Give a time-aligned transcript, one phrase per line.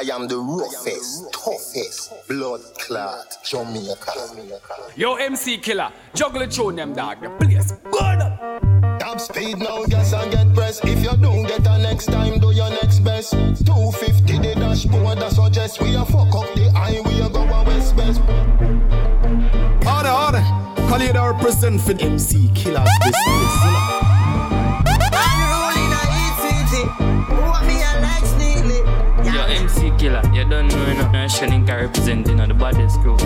[0.00, 4.12] I am the roughest, toughest blood clot Jamaica.
[4.96, 7.20] Yo, MC Killer, juggle tune them dog.
[7.20, 8.98] The place burn up.
[8.98, 10.80] Top speed now, gas and get press.
[10.82, 13.32] If you don't get a next time, do your next best.
[13.32, 18.20] 250 the dashboard, that suggest we a fuck up the highway, go a west best.
[19.86, 20.88] Order, order.
[20.88, 23.99] Call it our represent for MC Killers business.
[30.00, 33.18] Killer, you don't know, you know, Shining can represent, you know, the baddest crew.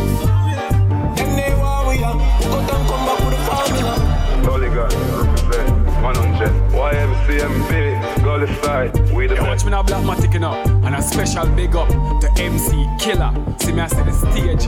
[4.42, 5.70] Dolly God, represent
[6.02, 6.51] 100.
[6.74, 10.55] YMCMB, Gully side, we the Yo, watch me now, Black Matic, you know.
[10.84, 11.88] And a special big up
[12.20, 13.32] to MC Killer.
[13.60, 14.66] See me, I see the stage.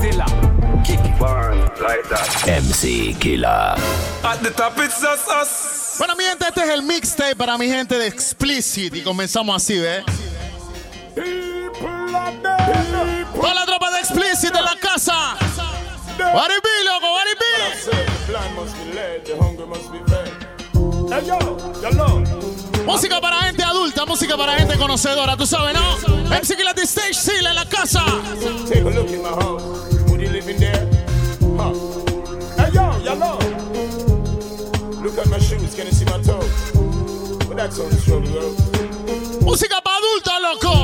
[0.00, 0.26] Zilla,
[0.84, 1.16] kick it.
[1.20, 2.48] burn like that.
[2.48, 3.76] MC Killer.
[4.24, 5.98] At the top, it's us, us.
[5.98, 8.96] Bueno, mi gente, este es el mixtape para mi gente de Explicit.
[8.96, 10.02] Y comenzamos así, ¿ves?
[11.14, 11.30] Toda
[13.54, 15.36] la tropa de Explicit de la casa.
[16.18, 16.24] Be,
[16.84, 17.06] loco,
[17.38, 17.44] be?
[22.84, 25.96] Música para gente adulta, música para gente conocedora, tú sabes, ¿no?
[26.30, 28.04] MC de Stage Seal en la casa.
[28.68, 29.62] Take a look in my house.
[30.08, 30.84] Would you live in there?
[31.56, 31.72] Huh.
[32.56, 33.38] Hey yo, yellow.
[35.00, 35.74] Look at my shoes.
[35.76, 36.72] Can you see my toes?
[37.46, 38.50] But that's on the shoulder.
[39.44, 40.74] Música para adulta, loco.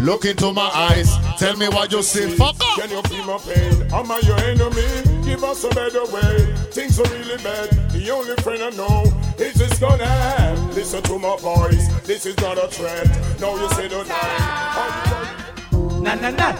[0.00, 2.28] Look into my eyes, tell me what you see.
[2.36, 2.78] Fuck up.
[2.78, 3.82] Can you feel my pain?
[3.92, 4.86] Am I your enemy?
[5.24, 6.46] Give us a better way.
[6.70, 7.70] Things are really bad.
[7.90, 9.02] The only friend I know
[9.38, 10.74] is this gonna end.
[10.74, 11.88] Listen to my voice.
[12.06, 13.10] This is not a trend.
[13.40, 16.02] No, you say the nine.
[16.02, 16.54] Na, na, na.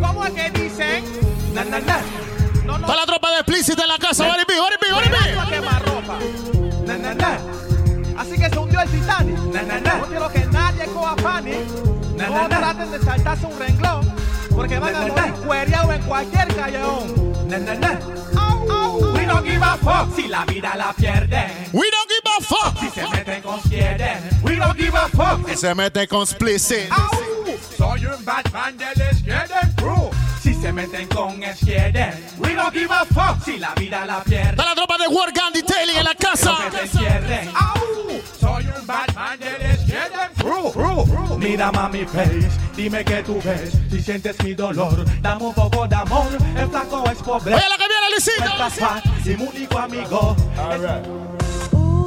[0.00, 1.04] ¿Cómo es que dicen?
[1.54, 2.00] Na, na, na.
[2.66, 2.86] No, no.
[2.86, 4.26] Toda la tropa de Explicit en la casa.
[4.26, 6.86] What it be, what it be, what it be.
[6.86, 7.61] Na, na, na.
[8.22, 9.36] Así que se hundió el Titanic.
[9.52, 9.94] Na, na, na.
[9.98, 11.58] No quiero que nadie coja panic.
[12.16, 12.58] Na, no na, na.
[12.58, 14.14] traten de saltarse un renglón.
[14.54, 17.48] Porque van Na, a morir cuereados en cualquier callejón.
[17.48, 17.98] Na, na, na.
[19.14, 21.50] We don't give a fuck si la vida la pierden.
[21.72, 22.78] We don't give a fuck.
[22.78, 24.18] Si se meten con quieren.
[24.44, 25.44] We don't give a fuck.
[25.44, 26.90] Que se mete con Explicit.
[26.92, 27.10] Au.
[27.76, 29.71] Soy un Batman del Skeden Crew.
[30.62, 32.14] Se meten con Skeden.
[32.38, 34.54] We don't give a fuck si la vida la pierden.
[34.54, 36.56] Toda la tropa de War Gun Detailing en la casa.
[36.70, 37.50] que te.
[37.52, 38.22] ¡Au!
[38.38, 41.36] Soy un Batman del Skeden Crew.
[41.36, 43.72] Mira mami face, dime que tú ves.
[43.90, 46.28] Si sientes mi dolor, dame un poco de amor.
[46.56, 47.54] El flaco es pobre.
[47.56, 49.28] Oye, la que viene, Luisito.
[49.28, 50.36] Y mi único amigo.
[50.56, 51.41] Alright.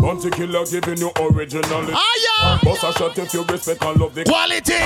[0.06, 1.92] Bounty killer giving you originality.
[1.92, 2.60] ¡Aya!
[2.62, 4.78] Boss a shot if you respect and love the Quality.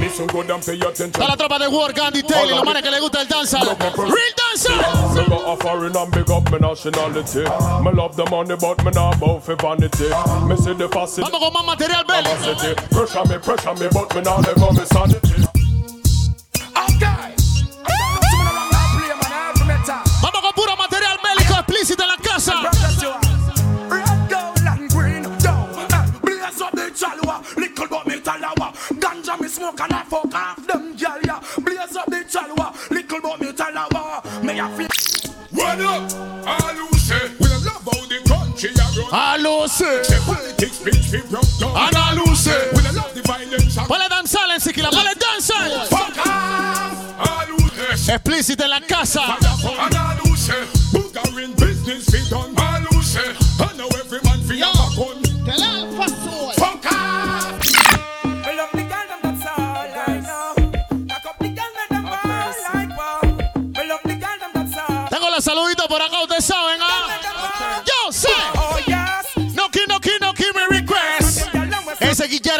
[0.00, 1.12] Listen good and pay attention.
[1.12, 2.56] Toda la tropa de War Gun Detailing.
[2.56, 3.58] Los manes que les gusta el danza.
[3.60, 4.72] Real dancer.
[5.14, 7.44] Me got a foreign and big up my nationality.
[7.84, 10.08] Me love the money, but me not bout for vanity.
[10.48, 11.30] Me see the facility.
[11.30, 12.04] Vamos con más material.
[12.40, 12.74] City.
[12.90, 15.44] Pressure me, pressure me, but me not never me sanity.
[16.96, 17.31] Okay.
[29.52, 31.40] Smoke and I fuck off them gyal ya.
[31.60, 34.42] Blaze up the chalwa, little but me talawa.
[34.42, 34.88] Me a feel.
[35.52, 36.12] What up?
[36.48, 39.12] All who say we love how the country a run.
[39.12, 40.08] A Luce.
[40.08, 41.76] The politics bitch we broke down.
[41.76, 42.56] Ana Luce.
[42.72, 43.76] We love the violence.
[43.76, 44.90] and Vale danzar en Siquila.
[44.90, 45.68] Vale danzar.
[45.88, 46.96] Fuck off.
[47.20, 48.14] All who say.
[48.14, 49.22] Explícito en la casa.
[49.22, 50.64] And all who say.
[50.92, 52.54] Booger in business we done.
[52.56, 53.41] All who say.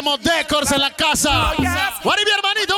[0.02, 1.52] Decors en la casa.
[2.34, 2.74] Hermanito.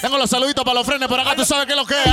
[0.00, 2.10] Tengo los saluditos para los frenes por acá, tú sabes qué es lo que es,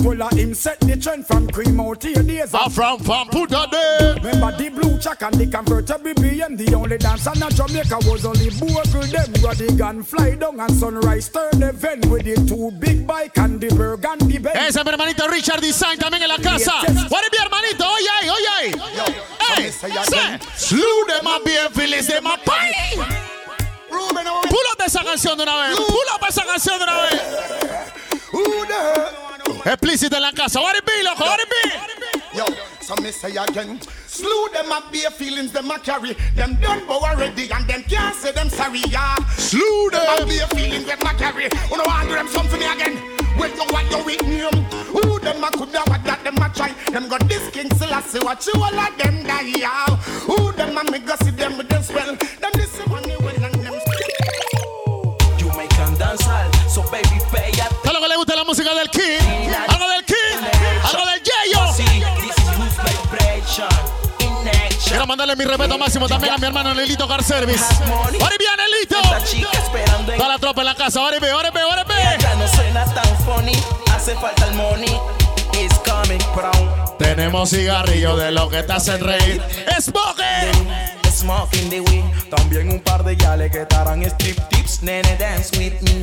[0.00, 2.54] Willie a him set the trend from cream out your days.
[2.54, 4.14] I'm from from Puta de.
[4.22, 8.50] Remember the blue chuck and the convertible BM The only dance in Jamaica was only
[8.50, 13.60] bogle them Rodigan fly down and sunrise turn event With the two big bike and
[13.60, 16.72] the burgundy Benz Ese es mi hermanito Richard Design también en la casa.
[17.08, 17.84] What be, hermanito?
[17.84, 18.72] Oye oye.
[19.56, 22.72] Hey, say, slew them up bien, Phyllis, them up party.
[23.90, 24.42] Oh.
[24.48, 25.76] Pull up esa canción de una vez.
[25.76, 27.20] Pull up esa canción de una vez.
[28.34, 29.31] Oh.
[29.64, 30.60] Explícito en la casa.
[30.60, 31.24] What it be, loco?
[31.24, 32.38] What it be?
[32.38, 32.44] Yo,
[32.80, 36.14] So me say again, slew them a bare feelings them a carry.
[36.34, 39.14] Them done bow already and them can't say them sorry, yeah.
[39.36, 40.28] Slew Them them.
[40.28, 41.48] bare feelings them a carry.
[41.68, 42.96] Who no want do them something again?
[43.38, 46.72] When you want your with name, who them a coulda what that them a try?
[46.90, 49.86] Them got this king Selassie, what you all of them die, yeah.
[50.26, 52.16] Who them a me go see them with them spell?
[52.16, 52.52] Them
[65.12, 67.62] mandarle mi respeto máximo también a mi hermano Nelito Car Service.
[67.84, 68.96] Ahora bien, Nelito.
[70.16, 71.00] Toda la tropa en la casa.
[71.00, 71.84] Ahora ve, ahora ve, ahora
[72.18, 73.52] ya no suena tan funny.
[73.94, 74.98] Hace falta el money.
[75.52, 76.96] It's coming brown.
[76.98, 79.42] Tenemos cigarrillo de lo que te hacen reír.
[79.78, 80.68] Smoking.
[81.10, 82.04] Smoking the weed.
[82.30, 84.82] También un par de yales que estarán strip tips.
[84.82, 86.00] Nene, dance with me.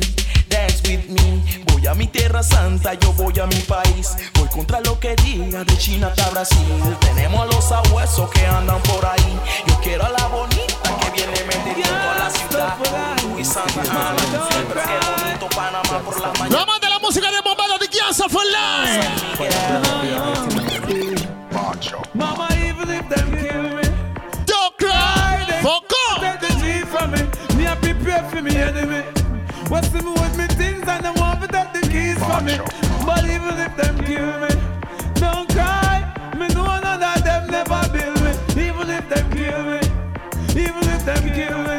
[0.50, 1.42] Dance with me.
[1.72, 4.16] Voy a mi tierra santa, yo voy a mi país.
[4.34, 6.58] Voy contra lo que diga de China hasta Brasil.
[7.00, 9.40] Tenemos a los sabuesos que andan por ahí.
[9.66, 12.76] Yo quiero a la bonita que viene metiendo a la ciudad.
[13.38, 14.16] Y Santa Ana.
[14.68, 16.66] Pero qué bonito Panamá por la mañana.
[16.66, 19.08] Más de la música de Bombado de Kianza for life.
[22.14, 23.82] Mama, even if them kill me,
[24.44, 25.46] Don't cry.
[25.62, 26.20] Foco.
[26.20, 27.22] take the G from me.
[27.56, 29.19] Me a prepare for me enemy.
[29.70, 32.58] What's the me with me things and they want to take the keys from me.
[33.06, 34.50] But even if them kill me,
[35.14, 36.02] don't cry.
[36.34, 38.34] Me know none of them never build me.
[38.66, 39.78] Even if them kill me,
[40.58, 41.78] even if them kill me.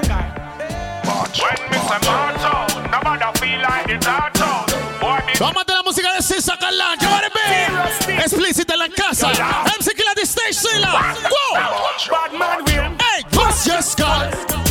[1.35, 4.71] When me say march out, nobody feel like it's hard out.
[5.01, 7.05] Boy, me Lo más de la música de Cisa Calanca.
[7.11, 8.23] Ahora ve.
[8.23, 9.27] Explícita en la casa.
[9.77, 11.13] MC Killa the stage Sila.
[11.27, 11.59] Wow.
[12.09, 14.70] Bad man will Hey, bust your skull.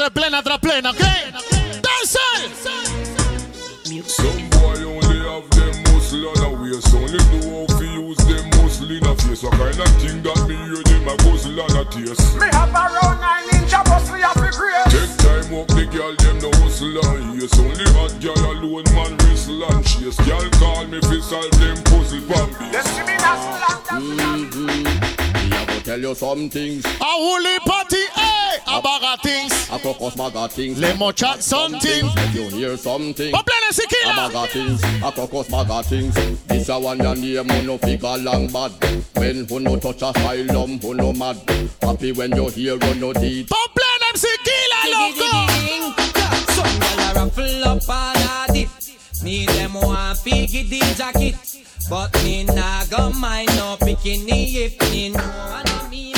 [0.00, 0.98] Esto es plena tras plena, ¿ok?
[0.98, 2.18] Dance.
[4.06, 6.94] Some boy only have them muscle on a waist.
[6.94, 9.42] Only know how to use them muscle in a face.
[9.42, 12.34] What kind of thing that me hear them a guzzle on a taste?
[12.40, 14.88] Me have around nine inch of bust me have the grace.
[14.88, 19.18] Take time up the girl them no hustle and yes Only hot girl alone man
[19.28, 20.16] whistle and chase.
[20.24, 25.10] Girl call me fi solve them puzzle pan Them see me dazzle and mm-hmm.
[25.90, 28.04] Tell you some things, A woolly party,
[28.70, 29.52] hey, a bag of things.
[29.70, 30.78] a crocus maga things.
[30.78, 32.06] Le mo chat something.
[32.14, 33.34] Let you hear something.
[33.34, 34.14] O plena A siquiera.
[34.16, 36.14] maga things, a crocus maga things.
[36.46, 38.72] This a one your name, who no figure long bad.
[39.14, 41.36] When who no touch a asylum, who no mad.
[41.82, 43.48] Happy when you hear who no deed.
[43.52, 45.30] O plena siquiera, loco.
[46.54, 48.68] Some gyal a ruffle up and a dip.
[49.22, 51.36] Me them want fi get the jacket,
[51.90, 56.16] but me nah go mind no bikini if me know what I mean.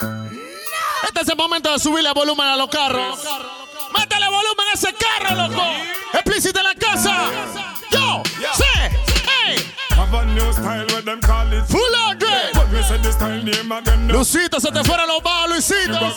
[0.00, 3.18] Este es el momento de subirle volumen a los carros.
[3.96, 5.62] Métele volumen a ese carro, loco.
[6.12, 7.30] Explícita en la casa.
[7.90, 8.22] Yo,
[8.54, 8.64] sé,
[9.44, 9.56] hey,
[9.90, 11.64] Have a new style where them call it.
[11.66, 12.52] full hundred.
[12.54, 14.06] But me say this style name again.
[14.08, 14.14] No.
[14.14, 16.12] Luisito, se te fueron los bajos, Luisito.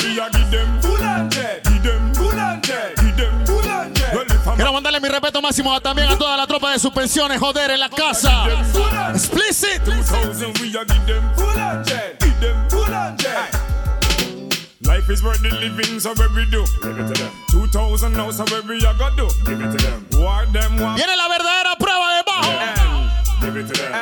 [4.55, 7.79] Quiero mandarle mi respeto máximo a- también a toda la tropa de suspensiones, joder, en
[7.79, 8.47] la casa.
[9.13, 9.83] Explicit.
[9.83, 12.17] 2000 we a give them full hundred.
[12.19, 13.27] Give them full hundred.
[14.81, 16.63] Life is worth the living, so where we do.
[16.81, 17.31] Give it to them.
[17.51, 19.27] 2000 now, so where we a go do.
[19.45, 20.05] Give it to them.
[20.21, 20.97] What them want.
[20.97, 22.49] Viene la verdadera prueba de bajo.
[22.49, 23.93] And give it to them.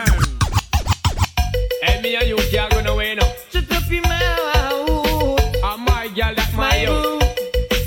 [1.82, 3.28] Hey, me and you can't go nowhere now.
[3.52, 6.88] Shut up your mouth, I'm my girl, that's my my you.
[6.88, 7.20] boo,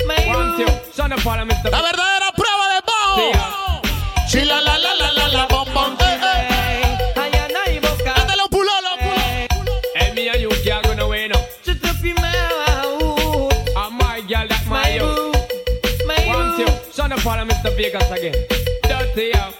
[0.06, 0.66] my One, boo.
[0.66, 1.70] two, son of Mr.
[1.70, 2.07] La verdadera
[17.62, 18.34] the Vegas again.
[18.82, 19.57] Dirty.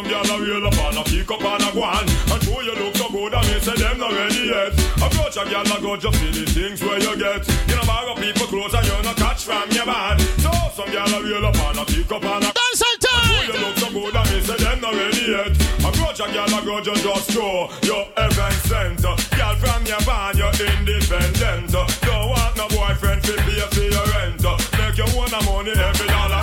[0.00, 2.04] Some girl a reel up and a pick up and a go on.
[2.32, 4.72] And show you look so good, and me say them not ready yet.
[4.96, 7.44] Approach a girl a go just see the things where you get.
[7.68, 10.18] You know borrow people clothes and you not catch from your man.
[10.40, 13.44] So some girl a reel up and a pick up and a Dance Show time.
[13.44, 15.52] you look so good, and me say them not ready yet.
[15.84, 19.02] Approach a girl a go just just show your heaven sent.
[19.04, 21.72] Girl from your van, you're independent.
[21.76, 24.40] Don't want no boyfriend to pay for your rent.
[24.80, 26.39] Make you own money every dollar,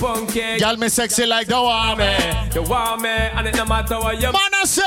[0.00, 0.58] the punky.
[0.58, 2.50] Y'all me sexy like the woman.
[2.54, 4.82] You want me, and it no matter what you Man, I say.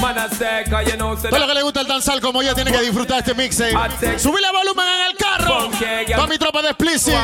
[0.00, 2.42] Man, I say, cause you know, say Todo lo que le gusta el danzal como
[2.42, 4.18] yo tiene que disfrutar este mixtape.
[4.18, 5.11] Subirle volumen en el
[5.52, 6.16] carro.
[6.16, 7.14] Para mi tropa de Explicit.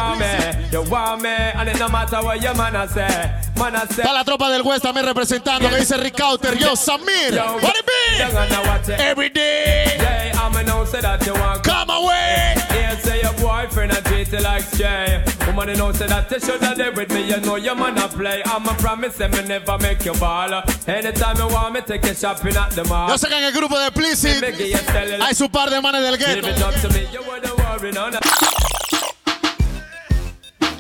[3.90, 5.68] Está la tropa del West también representando.
[5.68, 6.56] Que dice Rick Cauter.
[6.58, 7.34] Yo, Samir.
[7.62, 9.02] What it be?
[9.02, 9.96] Every day.
[9.98, 12.54] Yeah, I'm say that you want Come away.
[12.70, 15.24] Yeah, say your boyfriend I treat you like stray.
[15.46, 17.28] Woman, you know say that you shoulda there with me.
[17.28, 18.42] You know your man a play.
[18.46, 20.62] I'm a promise me never make you ball.
[20.86, 23.08] Anytime you want me, take you shopping at the mall.
[23.08, 25.20] Yo sé que en el grupo de it.
[25.20, 27.57] hay su par de manes del Give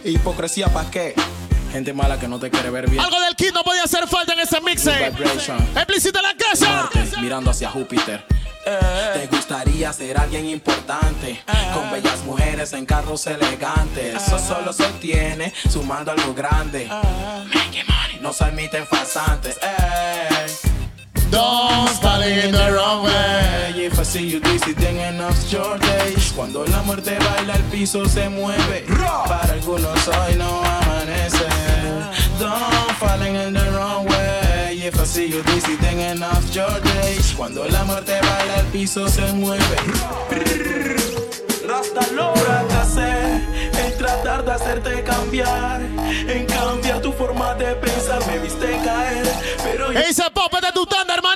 [0.04, 1.14] Hipocresía pa' qué?
[1.72, 3.02] Gente mala que no te quiere ver bien.
[3.02, 4.58] Algo del kit no podía hacer falta en ese.
[4.60, 5.58] Vibration.
[5.76, 6.90] Explicit en la casa.
[6.94, 8.24] Marte, mirando hacia Júpiter.
[9.14, 11.42] Te gustaría ser alguien importante
[11.72, 16.86] Con bellas mujeres en carros elegantes Eso solo se obtiene sumando algo grande
[18.20, 19.58] no se admiten falsantes.
[21.30, 21.88] Don't
[22.24, 23.67] in the wrong way.
[23.88, 26.32] Hey, if I see you dizzy, then enough your days.
[26.32, 28.84] Cuando la muerte baila, el piso se mueve.
[29.26, 31.46] Para algunos hoy no amanece.
[32.38, 34.78] Don't falling in the wrong way.
[34.84, 37.32] If I see you dizzy, then enough your days.
[37.34, 39.76] Cuando la muerte baila, el piso se mueve.
[41.66, 43.42] Rasta lo fracasé
[43.84, 48.20] en tratar de hacerte cambiar, en cambiar tu forma de pensar.
[48.26, 49.26] Me viste caer,
[49.62, 51.27] pero yo Ese de tu tanda, hermanito.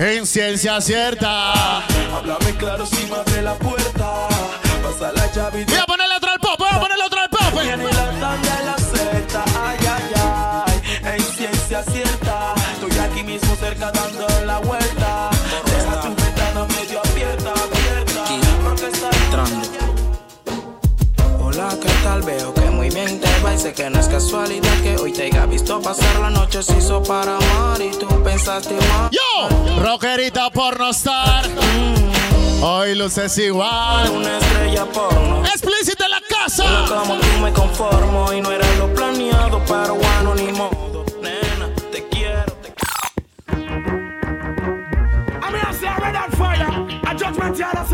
[0.00, 1.80] En ciencia cierta.
[2.16, 4.28] Háblame claro si abre la puerta.
[4.82, 6.64] Pasa la llave y Voy a ponerle otro al pope.
[6.64, 7.28] Voy a ponerle otro al
[7.62, 7.99] Viene
[23.60, 27.02] sé que no es casualidad que hoy te haya visto pasar la noche se hizo
[27.02, 29.10] para amar y tú pensaste mal.
[29.10, 31.44] Yo, rockerita pornostar.
[32.62, 34.08] Hoy luces igual.
[34.10, 35.44] Una estrella porno.
[35.44, 36.86] Explicit en la casa.
[36.88, 41.04] Como tú me conformo y no era lo planeado, pero bueno, ni modo.
[41.20, 42.72] Nena, te quiero, te
[45.42, 46.66] I'm here, say red on fire.
[47.04, 47.84] A judgment yard, I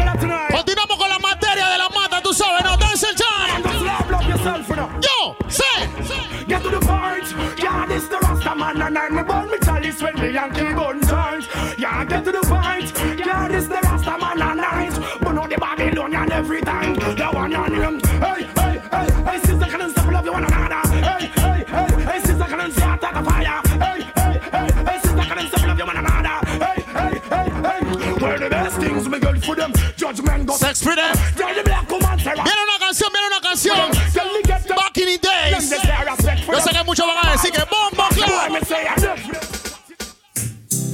[4.47, 4.91] love, love yourself, you know.
[5.03, 6.47] Yo, sé.
[6.47, 7.59] Get to the point.
[7.59, 11.01] Yeah, this the Rasta man and I'm me burn me chalice when me Yankee gun
[11.01, 11.47] tight.
[11.79, 12.93] Yeah, get to the point.
[13.19, 15.21] Yeah, this the Rasta man and night.
[15.21, 16.95] But not the Babylonian every time.
[16.95, 18.01] The one on him.
[18.21, 20.89] Hey, hey, hey, hey, sister, can stop love you one another?
[20.91, 23.61] Hey, hey, hey, hey, sister, can start a fire?
[23.67, 26.39] Hey, hey, hey, hey, sister, can stop love you one another?
[26.65, 28.13] Hey, hey, hey, hey.
[28.23, 29.73] Where the best things me good for them.
[29.97, 30.55] Judgment go.
[30.55, 31.05] Sex freedom.
[31.05, 31.16] Yeah,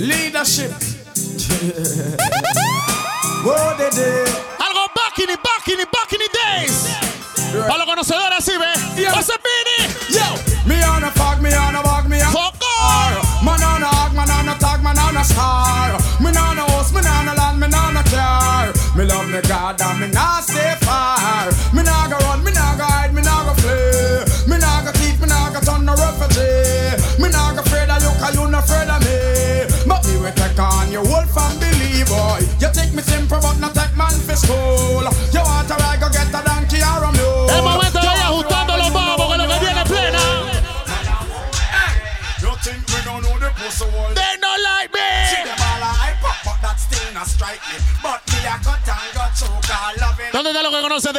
[0.02, 0.72] Leadership.
[3.46, 4.26] What they did.
[4.58, 6.90] Algo back in the, back in the, back in the days.
[7.68, 9.06] Para los conocedores así, ve.
[9.12, 9.86] José Pini.
[10.10, 10.26] Yo,
[10.66, 13.44] me on a fog, me on a bog, me on Fuck off.
[13.44, 15.96] Man on a hog, man on a tag, man on a star.
[16.18, 18.72] Me on a house, me on a land, me on a car.
[18.96, 20.42] Me love me God and me not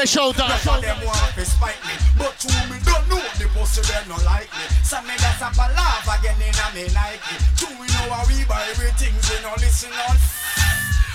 [0.03, 2.35] fresh out them want to spite me, but
[2.67, 4.65] me don't know the boss no like me.
[4.83, 7.39] Some me that's a palaver again in a me Nike.
[7.55, 10.17] Two we know how we buy everything, we no listen on.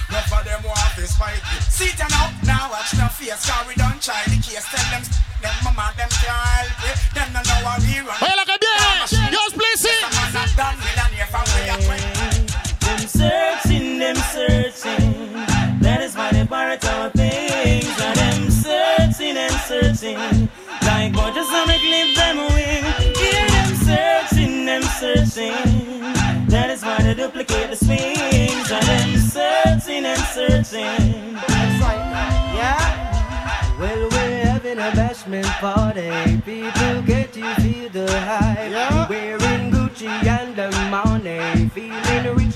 [0.09, 0.65] Not for them.
[1.69, 3.09] Sit up now, watch no
[3.69, 4.65] we don't try the case.
[4.73, 5.05] Tell them,
[5.45, 6.97] them mama, them can't help.
[7.13, 8.17] Them no know how we run.
[8.17, 8.33] Hey.
[9.29, 9.85] Just please
[12.81, 15.18] Them searching, them searching.
[21.79, 22.85] A clip them wing.
[23.21, 26.01] Yeah, them searching, them searching.
[26.49, 28.71] That is why they duplicate the swings.
[28.71, 31.35] And them searching and searching.
[31.35, 33.79] That's right, yeah.
[33.79, 36.41] Well, we're having a bashment party.
[36.45, 39.09] People get to feel the hype.
[39.11, 41.69] Wearing Gucci and the money.
[41.71, 42.08] Feeling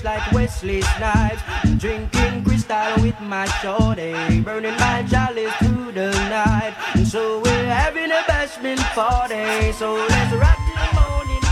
[0.03, 1.41] rich like Wesley Snipes.
[1.77, 4.41] Drinking crystal with my shorty.
[4.41, 6.73] Burning my chalice through the night.
[6.95, 9.71] And so we're having a bashment party.
[9.73, 11.43] So let's rock till the morning.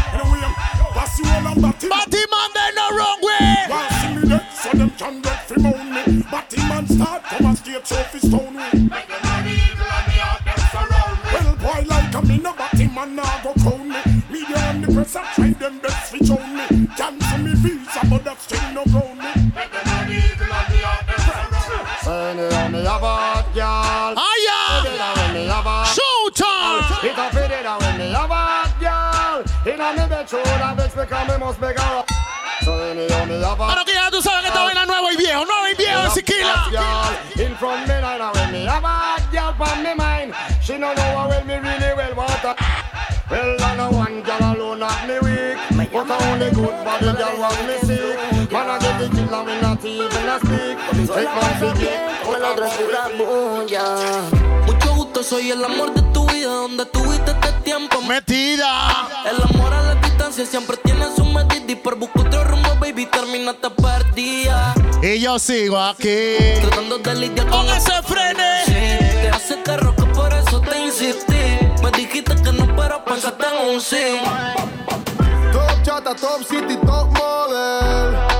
[0.94, 1.90] That's you all I'm batty.
[1.90, 3.66] Batty man, they no wrong way.
[3.70, 6.24] Want see me dead, so them can get free moan me.
[6.30, 7.58] Batty man start come and
[33.58, 36.70] Bueno, que ya tú sabes que esta vaina nuevo y viejo, nuevo y viejo, Siquila.
[37.38, 40.34] in front me and when me have a hot girl from me mind.
[40.62, 42.56] She no know how well me really well want her.
[43.30, 47.40] Well, I know one girl alone have me weak, but I only good body girl
[47.40, 48.52] want me sick.
[48.52, 50.78] Man, I get the killer me not even a speak.
[51.08, 54.91] Take my la otra es pura bulla.
[55.22, 56.48] Gusto, soy el amor de tu vida.
[56.48, 58.02] Donde tuviste este tiempo.
[58.02, 59.08] Metida.
[59.30, 61.64] El amor a la distancia siempre tiene su medida.
[61.68, 64.74] Y por buscar otro rumbo, baby, terminaste perdida.
[65.02, 66.36] Y yo sigo aquí.
[66.62, 68.64] Tratando de lidiar con ese frene.
[68.66, 71.60] Te hace carro que por eso te insistí.
[71.84, 74.20] Me dijiste que no, pero pensaste en un sí.
[75.52, 78.31] Top chata, top city, top model.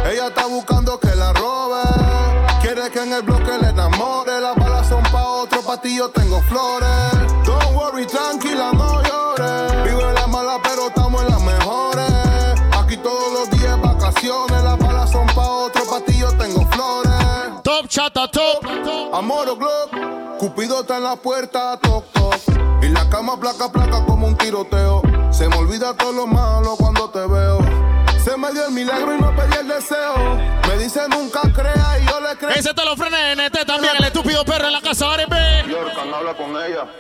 [5.92, 7.12] Ti yo tengo flores.
[7.46, 9.84] Don't worry, tranquila, no llores.
[9.84, 12.12] Vivo en la mala, pero estamos en las mejores.
[12.80, 14.64] Aquí todos los días vacaciones.
[14.64, 17.62] Las balas son pa' otro, pa' ti yo tengo flores.
[17.64, 18.66] Top chata, top.
[19.14, 20.38] Amor o glock.
[20.40, 22.36] Cupido está en la puerta, toc, toc.
[22.82, 25.02] Y la cama placa, placa como un tiroteo.
[25.32, 27.60] Se me olvida todo lo malo cuando te veo.
[28.24, 30.14] Se me dio el milagro y no pedí el deseo.
[30.68, 32.52] Me dice nunca crea y yo le creo.
[32.52, 35.31] Ese te lo frena NT también, el estúpido perro en la casa, Aribe.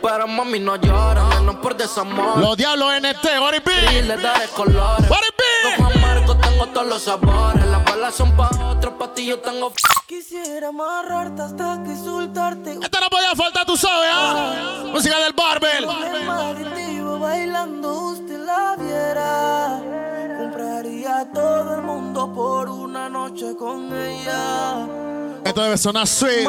[0.02, 2.38] Pero mami no llora, menos por desamor.
[2.38, 4.02] Los diablos NT, Y Aribe.
[4.04, 5.06] le daré colores.
[5.06, 5.78] Aribe.
[5.78, 7.66] Rojo amargo tengo todos los sabores.
[7.68, 9.74] Las balas son pa' otros, pa' ti yo tengo.
[10.08, 12.80] Quisiera amarrarte hasta que soltarte.
[12.82, 14.84] Esta no podía faltar, tú sabes, ¿ah?
[14.92, 15.88] Música del Barbel.
[17.20, 20.11] bailando usted la viera.
[21.02, 24.86] Compraría todo el mundo por una noche con ella.
[25.44, 26.48] Esto debe sonar sweet.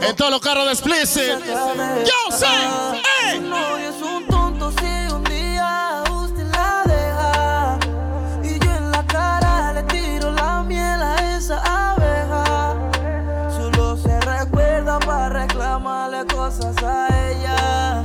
[0.00, 1.44] En todos los carros de Explicit.
[2.04, 2.46] Yo sé.
[3.34, 7.78] Su novio es un tonto si un día usted la deja.
[8.44, 11.60] Y yo en la cara le tiro la miel a esa
[11.94, 12.76] abeja.
[13.56, 18.03] Solo se recuerda para reclamarle cosas a ella.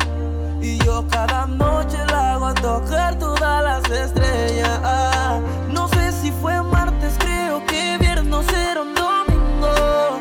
[0.61, 5.41] Y yo cada noche la hago tocar todas las estrellas.
[5.69, 10.19] No sé si fue martes, creo que viernes era un domingo.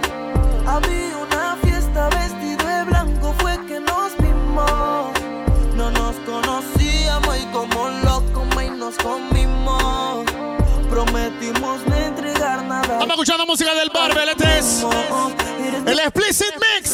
[0.67, 5.11] Había una fiesta vestido de blanco, fue que nos vimos.
[5.75, 10.25] No nos conocíamos y como locos y nos comimos.
[10.89, 12.95] Prometimos no entregar nada.
[12.95, 14.29] Estamos escuchando música del Barbel.
[14.31, 14.87] Este es
[15.87, 16.88] el Explicit Mix.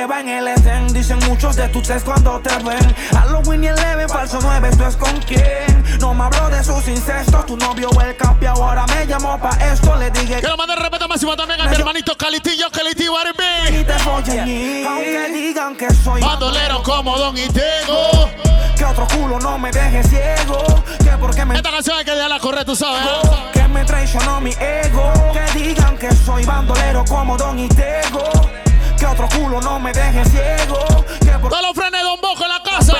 [0.00, 0.92] Eva en el Edén.
[0.92, 2.94] Dicen muchos de tus test cuando te ven.
[3.12, 5.84] Halloween y el Eleven, falso 9, esto es con quién.
[6.00, 7.44] No me habló de sus incestos.
[7.46, 9.94] Tu novio el capi ahora me llamó pa' esto.
[9.96, 13.84] Le dije Quiero mandar respeto máximo también a mi hermanito Calitillo, Calitillo, y Aribe.
[13.84, 14.86] te follen.
[14.86, 18.30] Aunque digan que soy bandolero como Don Itego.
[18.76, 20.64] Que otro culo no me deje ciego.
[21.04, 21.56] Que porque me.
[21.56, 23.02] Esta canción hay que dejarla correr, tú sabes.
[23.02, 23.28] ¿eh?
[23.52, 25.12] Que me traicionó mi ego.
[25.34, 28.24] Que digan que soy bandolero como Don Itego.
[28.64, 28.69] Que
[29.10, 30.78] otro culo no me deje ciego.
[31.20, 31.50] Que por...
[31.50, 32.96] Los frenes Don Boco en la casa.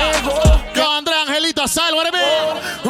[0.75, 1.15] Yo, André
[2.85, 2.90] Un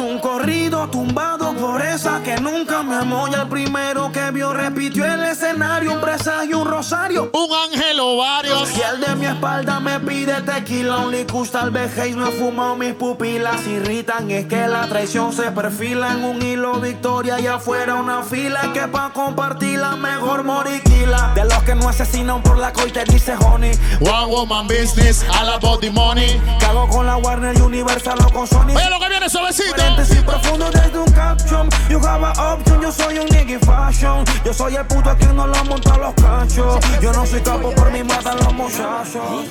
[1.01, 3.27] tumbado por esa que nunca me amó.
[3.27, 5.93] Y el primero que vio repitió el escenario.
[5.93, 7.31] Un presagio, un rosario.
[7.33, 8.69] Un ángel o varios.
[8.77, 10.97] Y el de mi espalda me pide tequila.
[10.97, 12.75] Un licus tal vez no he fumado.
[12.75, 14.29] Mis pupilas irritan.
[14.29, 16.79] Es que la traición se perfila en un hilo.
[16.79, 18.71] Victoria y afuera una fila.
[18.73, 21.31] Que pa' compartirla mejor moriquila.
[21.33, 23.71] De los que no asesinan por la coita dice honey.
[24.01, 26.39] One woman business, all about the money.
[26.59, 28.75] Cago con la Warner Universal o con Sony.
[28.75, 29.75] Oye lo que viene suavecito.
[29.75, 31.69] Paréntesis profundo desde un caption.
[31.89, 34.25] You have a option, yo soy un nigga fashion.
[34.45, 36.79] Yo soy el puto a quien no lo monta los cachos.
[37.01, 39.47] Yo no soy capo por mi matan los muchachos.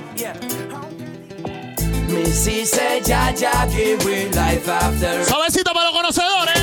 [2.08, 5.24] Missy said, Jah Jah give we life after.
[5.24, 6.58] Suavecito para los conocedores.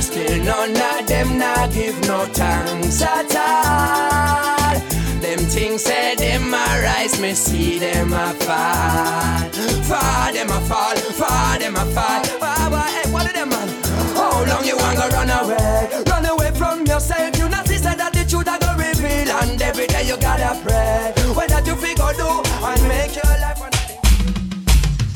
[0.00, 4.80] Still none of them not give no thanks at all.
[5.20, 9.50] Them things say them a rise, me see them a fall.
[9.82, 12.22] Fall them a fall, fall them a fall.
[12.38, 13.81] Why, why, hey, what are them man?
[14.42, 16.02] How long you want to run away?
[16.10, 17.38] Run away from yourself.
[17.38, 20.58] You not see say that the truth I go reveal, and every day you gotta
[20.66, 21.14] pray.
[21.30, 23.62] What that you figure do and make your life.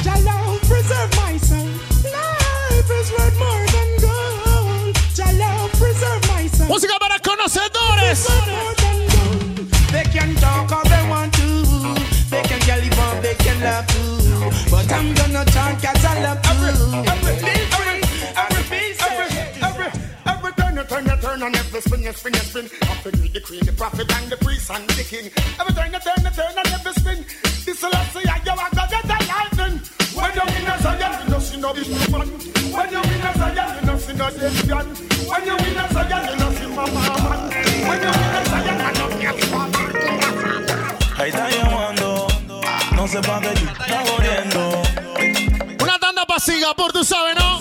[0.06, 1.66] Jah love preserve my soul.
[2.06, 4.94] Life is worth more than gold.
[5.10, 6.68] Jah love preserve my soul.
[6.68, 8.30] Música para conocedores.
[9.90, 11.48] They can talk all they want to.
[12.30, 14.70] They can get it up, they can love too.
[14.70, 15.82] But I'm gonna talk
[21.76, 22.64] you turn and every spin you spin you spin.
[22.88, 25.30] Up to the queen, the prophet and the priest and the king.
[25.60, 27.18] Every turn you turn you turn and every spin.
[27.64, 29.80] This Celestia, you are gonna get a lightning.
[30.16, 32.28] When you win a Zion, you know see no big man.
[32.72, 34.86] When you win a Zion, you know see no lesbian.
[35.28, 37.40] When you win a Zion, you know see mama man.
[37.88, 39.36] When you win a Zion, you know see
[41.18, 42.28] Ahí está llamando,
[42.94, 44.82] no sé pa' qué tú estás jodiendo.
[45.82, 47.60] Una tanda para Singapur, tú sabes, ¿no?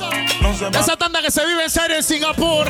[0.78, 2.68] Esa tanda que se vive en serio en Singapur.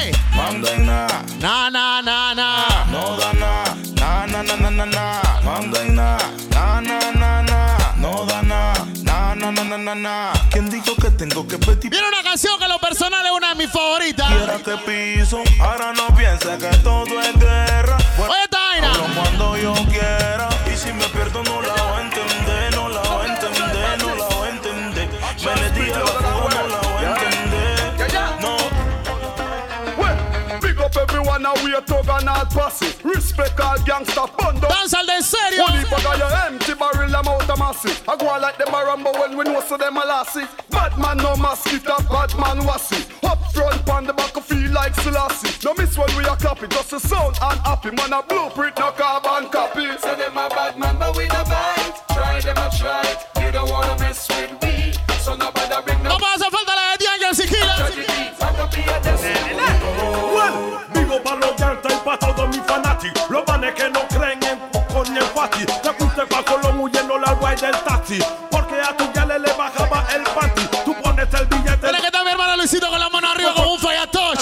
[0.00, 0.12] ¡Ey!
[0.36, 2.84] Manda en nada, Na, na, na, na.
[2.90, 3.64] no da na
[4.26, 5.22] na na na na na.
[5.44, 8.72] Manda en nada, na na na na, no da na
[9.04, 10.32] na na na na na.
[10.50, 11.90] ¿Quién dijo que tengo que pedir?
[11.90, 14.28] Viene una canción que lo personal es una de mis favoritas.
[14.28, 17.37] Quiera que piso, ahora no piensa que todo es
[32.58, 32.94] all posse.
[33.04, 34.70] Respect all gangsta bund up.
[34.70, 35.64] Danza al de en serio.
[35.68, 38.02] Only for your empty barrel I'm out of massive.
[38.08, 40.46] I go on like them a rambo when we know so them a lassie.
[40.70, 43.04] Bad man no mosquito, bad man wassy.
[43.24, 45.52] Up front on the back feel like Selassie.
[45.64, 47.90] No miss when we a copy, just a sound and happy.
[47.90, 49.67] Man a blueprint, no carbon copy.
[67.70, 68.18] Del taxi.
[68.50, 70.62] Porque a tu gale le bajaba el panty.
[70.84, 71.78] Tú pones el billete.
[71.78, 74.38] Tiene que estar mi hermano Luisito con la mano arriba como un fallatoch.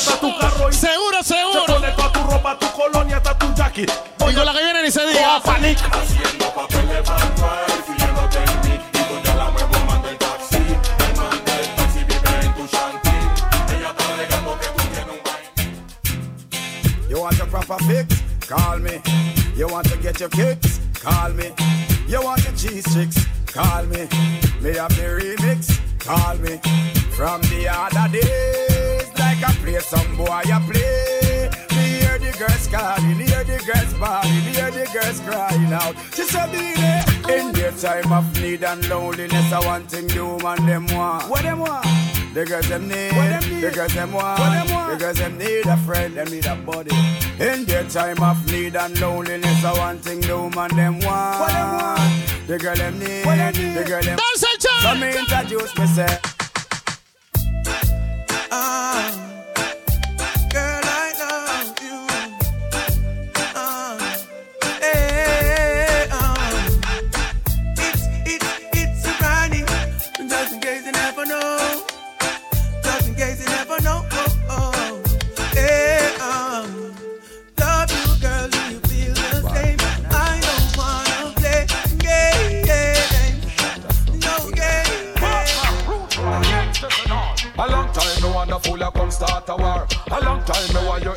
[0.71, 1.67] Seguro, Se seguro.
[1.67, 3.87] pone toda tu ropa, tu colonia, hasta tu jackie.
[4.29, 5.41] Y con la que viene ni se diga.
[42.67, 46.29] The girls them need, the girls them want, the girls them need a friend, them
[46.29, 46.97] need a buddy.
[47.39, 51.41] In their time of need and loneliness, I want thing the woman them want.
[51.41, 52.49] What them want?
[52.49, 54.19] The girl them need, the girl them.
[54.19, 54.83] Dance el chan.
[54.83, 56.36] So me introduce myself.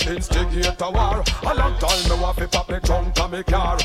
[0.10, 1.24] Instigate a war.
[1.44, 3.78] A long time me want fi pop me trunk and me car.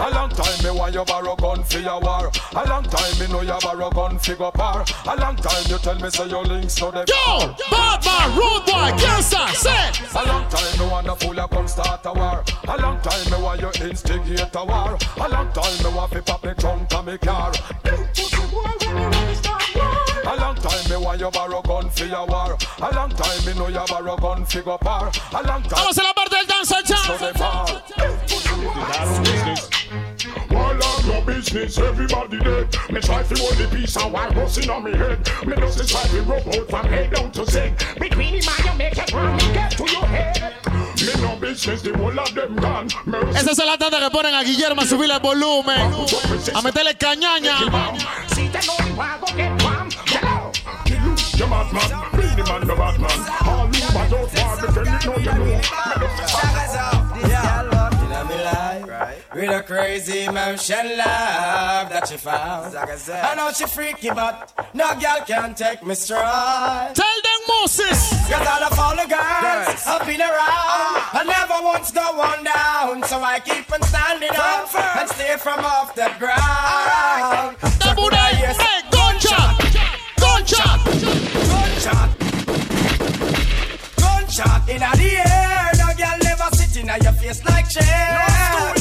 [0.00, 2.30] A long time me want you borrow gun for your war.
[2.54, 4.84] A long time me know you borrow gun for go par.
[5.06, 8.64] A long time you tell me say your links to the Yo, bad man, road
[8.66, 9.90] boy, cancer, say.
[10.14, 12.44] A long time me want a fool you come start a war.
[12.68, 14.96] A long time me want you instigate a war.
[15.16, 17.52] A long time me want fi pop me trunk and me car.
[20.28, 22.58] A long time me want you borrow gun for your war.
[22.82, 25.10] A long time me know you borrow gun for go par.
[25.32, 25.70] A long time.
[25.70, 27.66] Vamos a la parte del danza, So they bar.
[30.50, 32.76] While I'm business, everybody dead.
[32.90, 35.18] Me try to hold the peace and while busting on me head.
[35.46, 37.72] Me just try to rub out from head down to Z.
[37.98, 40.67] Between him and you make it run, me get to your head.
[43.34, 45.92] Esa es la tanda que ponen a Guillermo a subirle el volumen,
[46.54, 47.56] a meterle cañaña.
[59.38, 62.74] With a crazy motion love that she found.
[62.74, 66.96] I know she freaky, but no girl can take me stride.
[66.96, 68.10] Tell them Moses.
[68.28, 71.06] Got all of all the girls I've been around.
[71.14, 73.04] I never once go one down.
[73.04, 77.56] So I keep on standing up and stay from off the ground.
[77.78, 79.54] So could I hear Hey, gunshot!
[80.18, 80.80] Gunshot!
[81.46, 82.10] Gunshot!
[84.02, 85.70] Gunshot in the air.
[85.78, 88.74] No girl never sit in your face like chair.
[88.76, 88.77] she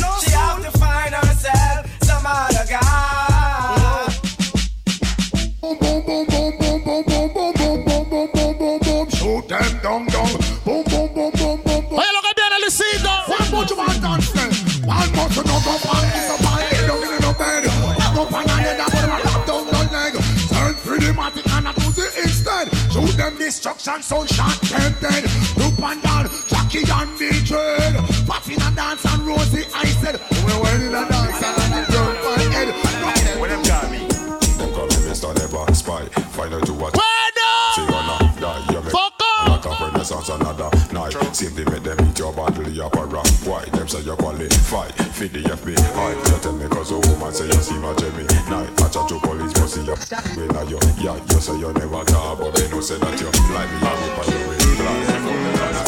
[23.47, 25.23] destruction, so shot them dead.
[25.55, 27.95] Loop and down, Jackie and Betrayed.
[28.27, 30.19] Popping a dance and Rosie, I said.
[30.43, 31.66] We're wearing a dance
[43.87, 44.87] Them say you qualify.
[45.15, 46.31] Feed the FBI.
[46.31, 48.23] You tell me cause a woman say you see my Jimmy.
[48.49, 48.81] Night.
[48.81, 49.95] I chat to police, but see you.
[50.35, 50.79] When are you?
[50.99, 53.79] Yeah, you say you never talk, but they know say that you like me.
[54.27, 54.57] Your way.
[54.77, 55.86] Nuevo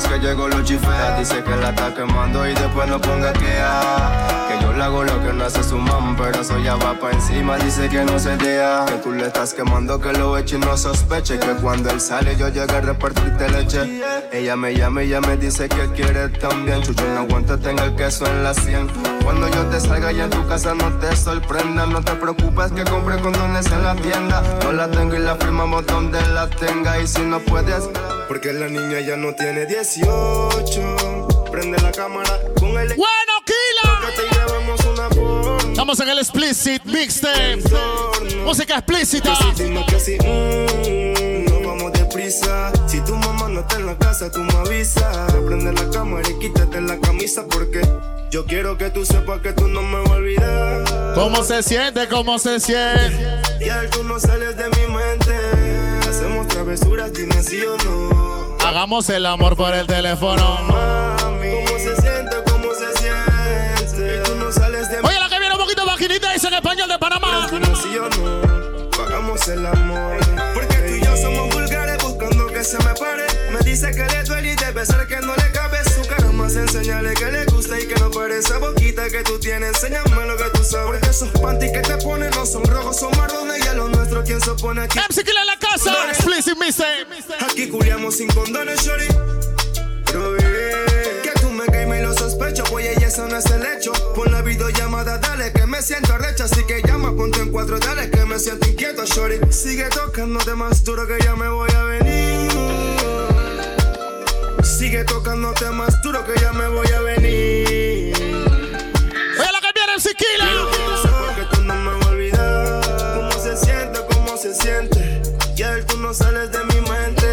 [0.00, 3.58] Vez que llego lo chifea, dice que la está quemando y después no ponga que
[3.60, 6.98] ah, Que yo le hago lo que no hace su mam, pero eso ya va
[6.98, 8.86] pa' encima, dice que no se dea.
[8.86, 11.38] Que tú le estás quemando, que lo eche y no sospeche.
[11.38, 14.00] Que cuando él sale yo llegue a repartirte leche.
[14.32, 16.80] Ella me llama y ya me dice que quiere también.
[16.82, 18.88] Chucho no aguanta, tenga el queso en la sien.
[19.22, 21.84] Cuando yo te salga y en tu casa no te sorprenda.
[21.84, 24.42] No te preocupes que compre condones en la tienda.
[24.64, 26.98] No la tengo y la firmamos donde la tenga.
[26.98, 27.90] Y si no puedes,
[28.30, 31.48] porque la niña ya no tiene 18.
[31.50, 32.94] Prende la cámara con el.
[32.94, 33.98] Bueno, Kila.
[35.66, 37.58] Estamos en el explicit mixtape.
[38.44, 39.34] Música explícita.
[39.34, 39.74] Mm,
[41.44, 42.70] no vamos deprisa.
[42.86, 45.32] Si tu mamá no está en la casa, tú me avisas.
[45.32, 47.80] Prende la cámara y quítate la camisa porque
[48.30, 50.84] yo quiero que tú sepas que tú no me vas a olvidar.
[51.16, 52.06] ¿Cómo se siente?
[52.06, 53.40] ¿Cómo se siente?
[53.60, 55.69] Y tú no sales de mi mente.
[56.20, 58.58] Hacemos travesuras, dime sí o no.
[58.66, 60.58] Hagamos el amor por el teléfono.
[60.68, 62.36] ¿Cómo se siente?
[62.44, 64.20] ¿Cómo se siente?
[64.20, 66.90] Y tú no sales de Oye, la que viene un poquito bajinita dice en español
[66.90, 67.48] de Panamá.
[67.50, 69.02] Dime sí o no.
[69.02, 70.18] Hagamos el amor.
[70.52, 73.24] Porque tú y yo somos vulgares buscando que se me pare.
[73.50, 75.79] Me dice que le duele y debe ser que no le cabe
[76.40, 76.56] más.
[76.56, 79.68] Enseñale que le gusta y que no parece boquita que tú tienes.
[79.68, 80.86] Enséñame lo que tú sabes.
[80.86, 83.64] Porque esos panties que te ponen no son rojos, son marrones.
[83.64, 84.98] Y a lo nuestro, ¿quién se opone aquí?
[84.98, 85.92] MC en la casa.
[86.08, 87.06] Explicit mixtape.
[87.44, 89.06] Aquí culiamos sin condones, shorty.
[90.06, 93.64] Pero eh, que tú me quemes y lo sospecho, pues ella eso no es el
[93.64, 93.92] hecho.
[94.14, 96.44] Pon la videollamada, dale que me siento recho.
[96.44, 99.52] Así que llama, ponte en cuatro, dale que me siento inquieto, shorty.
[99.52, 102.29] Sigue tocándote más duro que ya me voy a venir.
[104.80, 108.16] Sigue tocándote más duro que ya me voy a venir.
[108.16, 110.46] Oye, la que viene MC Kila.
[111.26, 112.80] Porque tú no me vas a olvidar.
[113.14, 115.20] Cómo se siente, cómo se siente.
[115.54, 117.26] Ya tú no sales de mi mente.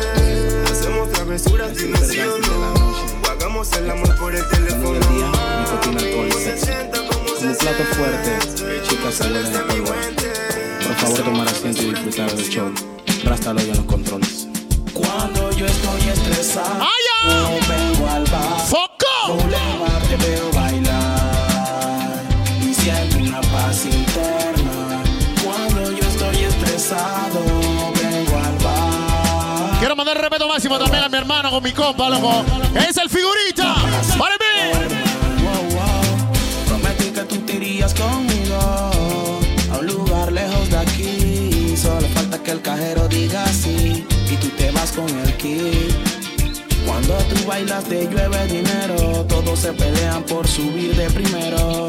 [0.69, 3.29] Hacemos travesuras, dime sí o no.
[3.31, 4.99] Hagamos el amor por el teléfono.
[4.99, 6.67] Nicotina alcohol, sexo.
[7.07, 9.93] Como plato fuerte, chicas salen de polvo.
[10.83, 12.73] Por favor, tomar asiento y disfrutar del show.
[13.23, 14.47] Rástalo ya en los controles.
[14.93, 18.59] Cuando yo estoy estresado, ¡Ay, no vengo al bar.
[18.67, 19.37] ¡Foco!
[19.37, 22.23] Problema te veo bailar.
[22.61, 25.03] Y siento una paz interna.
[25.43, 27.39] Cuando yo estoy estresado,
[28.01, 29.79] vengo al bar.
[29.79, 32.43] Quiero mandar respeto máximo también a mi hermano con mi compa, loco.
[32.75, 33.75] Es el figurita.
[34.17, 34.76] ¡Para mí!
[47.57, 51.87] Bailas te llueve dinero, todos se pelean por subir de primero.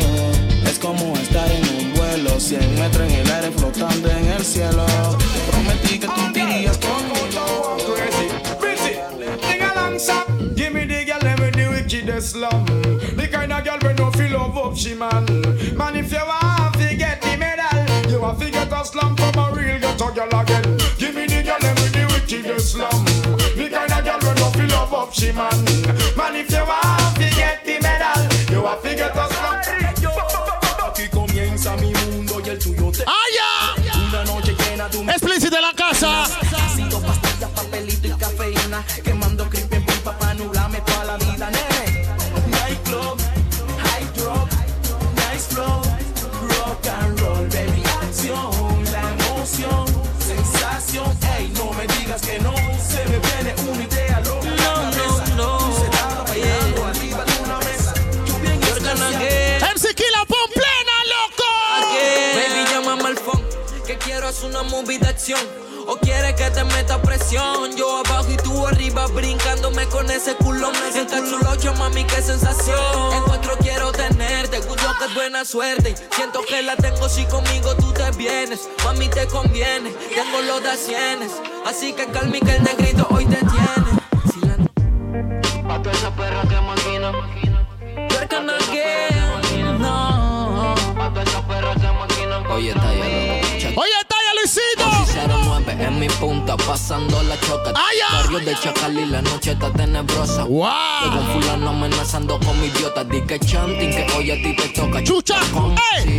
[0.66, 4.86] Es como estar en un vuelo, 100 metros en el aire flotando en el cielo.
[5.50, 7.76] Prometí que tú te irías conmigo.
[10.56, 12.64] Give me the girl, let the wickedest slum.
[13.16, 15.26] The kind of girl we no feel love up, she man.
[15.76, 19.38] Man, if you want to get the medal, you want to get a slum from
[19.38, 20.78] a real ghetto girl again.
[20.98, 23.07] Give me the girl, me the wickedest slum.
[25.08, 25.50] Feel up, she man.
[26.16, 29.56] Man, if you want to get the medal, you want to get a slum.
[30.88, 33.04] Aquí comienza mi mundo y el tuyo te.
[34.08, 35.10] Una noche llena de un.
[35.10, 36.26] Explícito de la casa.
[64.58, 65.40] Una movie de acción.
[65.86, 67.74] O quiere que te meta presión.
[67.76, 70.74] Yo abajo y tú arriba, brincándome con ese culón.
[70.94, 73.12] Está chulo, mami, qué sensación.
[73.14, 75.94] Encuentro quiero tenerte, juro que es buena suerte.
[76.14, 78.68] Siento que la tengo si conmigo tú te vienes.
[78.84, 81.32] Mami, te conviene, tengo los de cienes.
[81.64, 83.98] Así que calmi que el negrito hoy te tiene.
[85.66, 87.47] Pa' toda esa perra que maquina.
[96.18, 97.72] Punta, pasando la choca.
[97.72, 100.44] Barrio de Chacal y la noche está tenebrosa.
[100.44, 100.68] Wow.
[101.12, 103.04] con fulano amenazando con mi idiota.
[103.04, 105.02] Di que chanting, que hoy a ti te toca.
[105.02, 105.36] Chucha.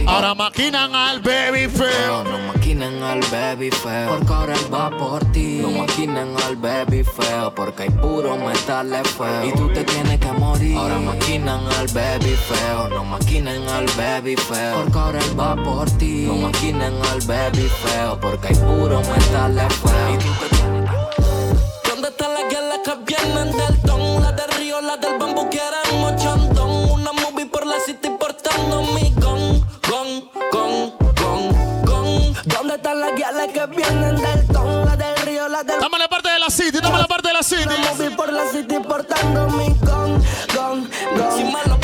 [0.06, 2.24] Ahora maquinan al baby feo.
[2.69, 4.10] No maquinen al baby feo.
[4.10, 5.58] Porque ahora él va por ti.
[5.60, 7.51] No maquinen al baby feo.
[7.55, 9.45] Porque hay puro metal feo.
[9.45, 10.77] Y tú te tienes que morir.
[10.77, 12.89] Ahora maquinan al baby feo.
[12.89, 14.84] No maquinen al baby feo.
[14.84, 16.25] Porque ahora él va por ti.
[16.27, 18.19] No maquinen al baby feo.
[18.19, 20.13] Porque hay puro metal feo.
[20.13, 24.21] Y tú te ¿Dónde están las guerras que vienen del ton?
[24.21, 25.88] Las del río, las del bambú quieren
[33.54, 34.86] que vienen del ton?
[34.86, 37.34] Las del río, las del Dame la parte de la city, dame la parte de
[37.34, 37.64] la city.
[37.64, 40.22] Una movie por la city portando mi gon,
[40.56, 41.32] gon, gon.
[41.36, 41.78] Si me lo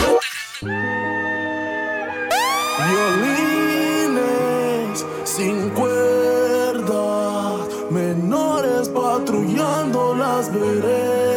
[2.87, 7.57] Violines sin cuerda,
[7.89, 11.34] menores patrullando las veredas.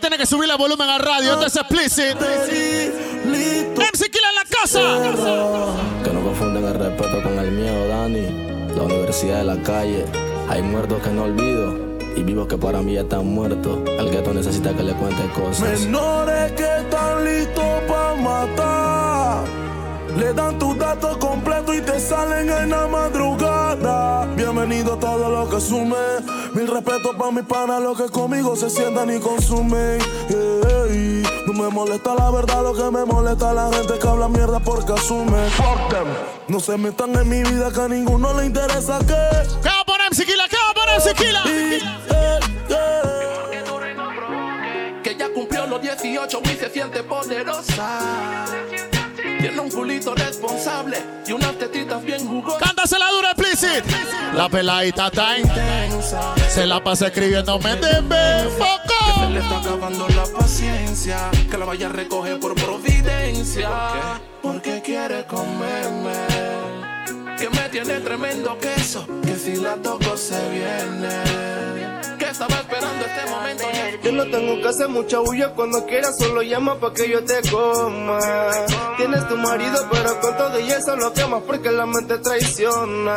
[0.00, 1.34] Tiene que subir el volumen al radio.
[1.34, 2.16] Esto es explicit.
[2.16, 4.80] MC Killa en la casa.
[6.02, 8.74] Que no confunden el respeto con el miedo, Dani.
[8.74, 10.04] La universidad de la calle.
[10.48, 11.90] Hay muertos que no olvido.
[12.16, 13.78] Y vivos que para mí ya están muertos.
[13.98, 15.80] El gueto necesita que le cuente cosas.
[15.82, 19.44] Menores que están listos para matar.
[20.16, 24.26] Le dan tus datos completos y te salen en la madrugada.
[24.34, 25.96] Bienvenido a todo lo que sume.
[26.54, 30.00] Mil respetos para mis panas, los que conmigo se sientan y consumen.
[30.28, 34.58] Ey, no me molesta la verdad, lo que me molesta la gente que habla mierda
[34.58, 35.48] porque asume.
[35.50, 36.08] Fuck them.
[36.48, 39.14] No se metan en mi vida que a ninguno le interesa que.
[39.62, 40.48] ¿Qué va a poner MC Killa?
[40.48, 41.42] ¿Qué va a poner MC Killa?
[45.02, 48.00] Que ya cumplió los 18 y se siente poderosa.
[49.70, 52.60] Un culito responsable y unas tetitas bien jugosas.
[52.60, 53.84] Cántase la dura explicit.
[54.34, 56.34] La peladita está intensa.
[56.48, 59.28] Se la pasa escribiéndome de Que se foco.
[59.32, 61.30] le está acabando la paciencia.
[61.48, 63.70] Que la vaya a recoger por providencia.
[64.42, 66.16] Porque quiere comerme.
[67.38, 69.06] Que me tiene tremendo queso.
[69.22, 71.89] Que si la toco se viene.
[72.30, 73.64] Estaba esperando este momento.
[74.04, 77.40] Yo no tengo que hacer mucha bulla cuando quieras, solo llama pa' que yo te
[77.50, 78.20] coma.
[78.96, 83.16] Tienes tu marido, pero con todo y eso lo quemas porque la mente traiciona.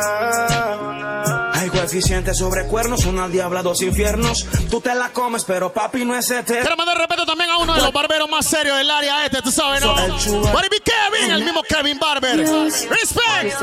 [1.54, 4.46] Hay coeficientes sobre cuernos, una diabla, dos infiernos.
[4.68, 6.62] Tú te la comes, pero papi no es eterno.
[6.62, 9.52] Quiero mandar respeto también a uno de los barberos más serios del área este, tú
[9.52, 9.94] sabes, ¿no?
[9.94, 12.38] Be Kevin, el mismo Kevin Barber.
[12.40, 13.62] Respect.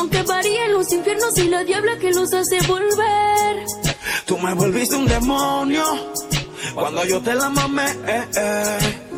[0.00, 3.66] Aunque varíen los infiernos y la diabla que los hace volver.
[4.24, 5.84] Tú me volviste un demonio
[6.74, 7.84] cuando yo te la mamé.
[8.06, 9.09] eh, eh.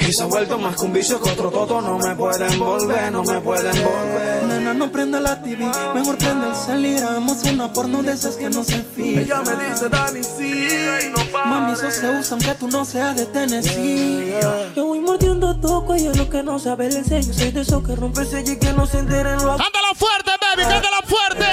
[0.00, 1.80] Y se ha vuelto más que un vicio que otro toto.
[1.80, 4.44] No me pueden volver, no me pueden volver.
[4.44, 7.02] Nena, no prenda la TV, mejor prende el salir.
[7.02, 9.20] Hagamos una porno de esas que no se fija.
[9.20, 10.68] Ella me dice, Dani, sí,
[11.10, 11.26] no.
[11.46, 14.34] Mami, eso se usa aunque tú no seas de Tennessee.
[14.74, 17.32] Yo voy mordiendo todo, ella lo que no sabe le enseño.
[17.32, 20.30] Soy de esos que rompe el sello y que no se enteren lo Cántala fuerte,
[20.40, 21.44] baby, cántala fuerte.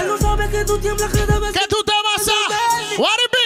[0.00, 3.00] Él no sabe que tú tiemblas cada vez que tú te vas a.
[3.00, 3.41] What it be?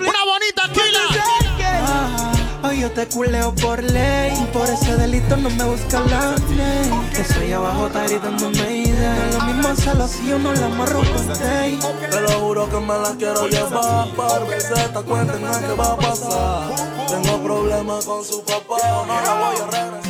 [0.00, 1.00] Una bonita kila.
[2.62, 4.32] Hoy yo te culeo por ley.
[4.52, 6.90] Por ese delito no me busca la ley.
[7.14, 9.32] Que soy abajo está gritando Mayday.
[9.32, 11.78] Lo mismo solo si yo no la amarro con tay.
[12.10, 14.08] Te lo juro que me la quiero llevar.
[14.14, 16.74] Para que se te cuenten a qué va a pasar.
[17.08, 19.04] Tengo problemas con su papá.
[19.06, 20.09] No la voy a regresar.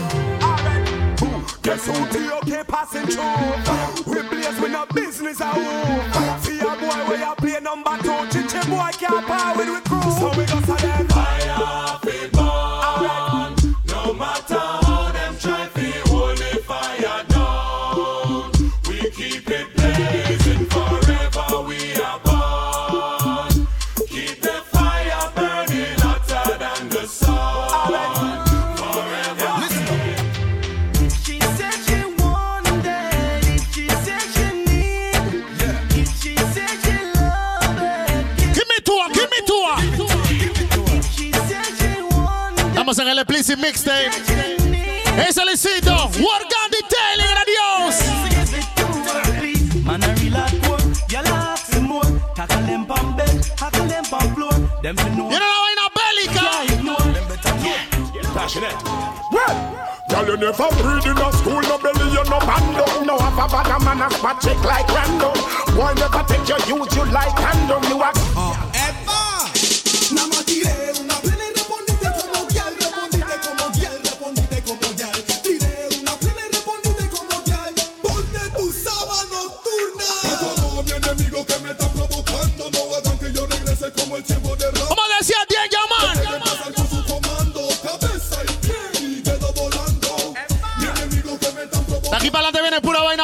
[1.70, 2.64] Guess who T.O.K.
[2.66, 4.12] passing through?
[4.12, 6.40] We blaze with no business at home.
[6.42, 8.26] See a boy where you play number two.
[8.32, 10.02] Chichi boy can't power with crew.
[10.02, 11.06] So we go them.
[11.06, 11.99] Fire,
[52.86, 54.52] pon bed, tackle them pon floor.
[54.82, 55.28] Them fi know.
[55.30, 56.44] You know la vaina bélica.
[60.10, 62.84] Girl, you never breed in a school, no belly, you no bando.
[63.04, 65.34] No have a bad man, a spot chick like random.
[65.76, 67.59] Boy, never take your youth, you like condom.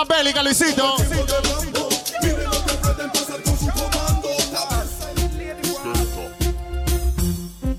[0.07, 0.65] Comando, cabeza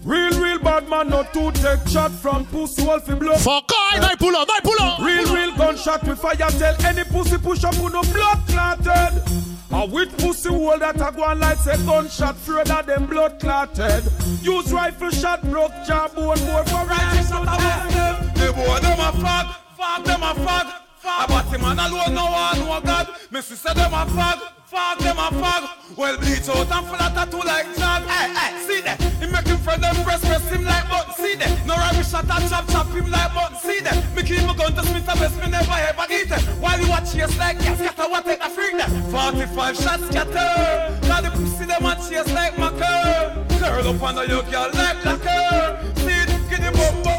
[0.04, 3.40] Real, real bad man, not to take shot from pussy wolf in blood.
[3.42, 5.00] Fuck I, no pull up, no pull up.
[5.00, 6.36] Real, real gunshot with fire.
[6.36, 9.22] Tell any pussy push up with no blood clotted.
[9.70, 13.38] A with pussy hole that a go on like say gunshot afraid of them blood
[13.38, 14.04] clotted.
[14.42, 18.34] Use rifle shot, broke jawbone, more for right shot away them.
[18.36, 20.87] The boy them a fag, fag them a fag.
[21.08, 21.28] Fag.
[21.28, 23.08] But him man alone no one no God.
[23.32, 24.40] Me sister them a fag,
[24.72, 25.98] fag them a fag.
[25.98, 28.04] Well bleach out and full of tattoo like jag.
[28.04, 29.02] Hey, hey, see that?
[29.22, 31.14] He make him friend them press press him like button.
[31.16, 31.66] See that?
[31.66, 33.58] No rubbish shot and chop chop him like button.
[33.58, 33.98] See that?
[34.16, 36.42] Me keep my gun to Smith and West, me never ever get it.
[36.62, 38.92] While you watch chase like gas, scatter what take a freak that.
[39.12, 41.08] 45 shots scatter.
[41.08, 43.46] Now the pussy them a chase like my curl.
[43.60, 45.80] Curl up under your girl like lacquer.
[46.04, 47.18] See it, get the bum bum.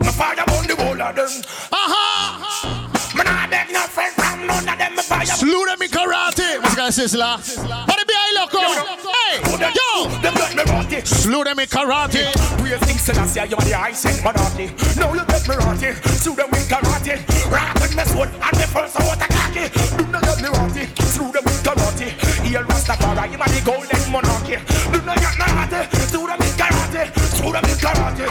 [0.00, 1.28] My fire on the whole of them.
[1.72, 2.09] Aha.
[3.50, 4.96] Man, I beg no friend from none of them.
[4.96, 5.26] Fire.
[5.26, 6.60] Slew them in karate.
[6.60, 7.40] Música de Sisla.
[7.86, 8.60] Para be ahí, loco.
[8.60, 9.40] Hey,
[9.74, 10.08] yo.
[10.20, 11.06] Them let me rot it.
[11.06, 12.30] Slew them in karate.
[12.62, 14.70] Real things and I say you the ice and monarchy.
[14.98, 15.94] Now you get me rotty.
[16.18, 17.18] Slew them with karate.
[17.50, 19.66] Rock with me sword and me first out a cocky.
[19.96, 20.84] Do not get me rotty.
[21.10, 22.08] Slew them with karate.
[22.46, 24.56] Here Rastafari, you are the golden monarchy.
[24.92, 25.80] Do not get me rotty.
[26.06, 27.02] Slew them with karate.
[27.34, 28.26] Slew them with karate.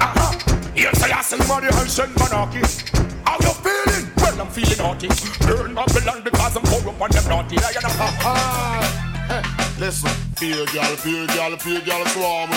[0.00, 0.72] Aha.
[0.74, 2.95] Here say I say you are the and monarchy.
[3.36, 4.10] How you feeling?
[4.16, 5.08] Well, I'm feeling naughty.
[5.44, 7.56] Turn Babylon because I'm corrupt and I'm naughty.
[7.58, 9.76] I am ha ah, ah.
[9.78, 10.10] Listen.
[10.36, 12.50] Feel gal, feel gal, feel gal swarm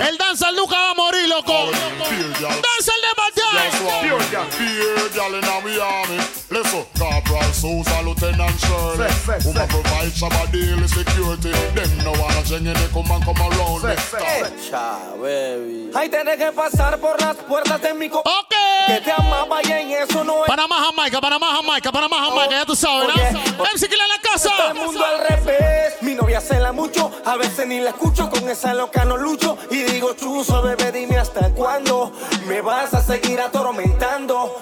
[0.00, 1.52] El dancer nunca va a morir, loco.
[1.52, 1.72] Oh,
[2.06, 2.54] feel gal.
[2.62, 3.20] Dancer never.
[4.00, 4.46] Feel gal.
[4.50, 5.44] Feel gal in
[7.60, 9.10] Sousa, Lieutenant Shirley.
[9.44, 11.52] Who ma provide some daily security.
[11.76, 13.94] Them no wanna change they come and come around me.
[15.94, 18.54] Ahí tenés que pasar por las puertas de mi co Ok.
[18.86, 20.48] Que te amaba y en eso no es.
[20.48, 23.40] Panamá, Jamaica, Panamá, Jamaica, Panamá, Jamaica, ya tú sabes, ¿no?
[23.60, 23.70] Oye.
[23.74, 24.50] MC Killa en la casa.
[24.56, 25.94] Todo el mundo al revés.
[26.00, 28.30] Mi novia se la mucho, a veces ni la escucho.
[28.30, 29.58] Con esa loca no lucho.
[29.70, 32.10] Y digo, chuzo, bebé, dime hasta cuándo
[32.46, 34.56] me vas a seguir atormentando.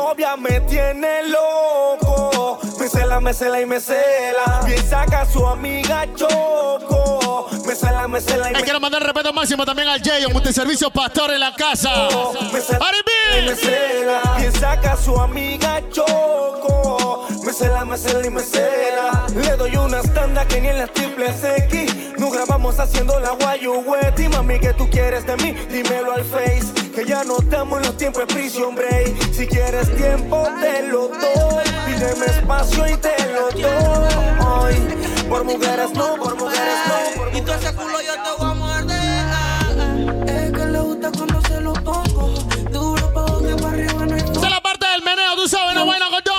[0.00, 2.58] Novia me tiene loco.
[2.78, 4.62] Me cela, me cela y me cela.
[4.64, 7.46] Piensa que a su amiga choco.
[7.66, 10.90] Me cela, me cela y me quiero mandar respeto máximo también al Jay, un multiservicio
[10.90, 12.08] pastor en la casa.
[12.50, 12.90] Me cela,
[13.44, 14.22] me cela.
[14.38, 17.28] Piensa que a su amiga choco.
[17.44, 19.26] Me cela, me cela y me cela.
[19.36, 21.26] Le doy una tanda que ni en la triple
[21.68, 22.18] X.
[22.18, 23.74] Nos grabamos haciendo la guayo
[24.16, 25.52] Y mami, que tú quieres de mí?
[25.52, 26.79] Dímelo al face.
[26.94, 29.32] Que ya no estamos en los tiempos de prisión break.
[29.32, 31.64] Si quieres tiempo, te lo doy.
[31.86, 34.74] Pídeme espacio y te lo doy.
[35.28, 37.38] Por mujeres no, por mujeres no.
[37.38, 40.28] Y todo ese culo yo te voy a morder.
[40.28, 42.34] Es que le gusta cuando se lo pongo.
[42.70, 45.74] Duro pa' que para arriba no hay Esta es la parte del meneo, tú sabes,
[45.76, 46.29] no vaina con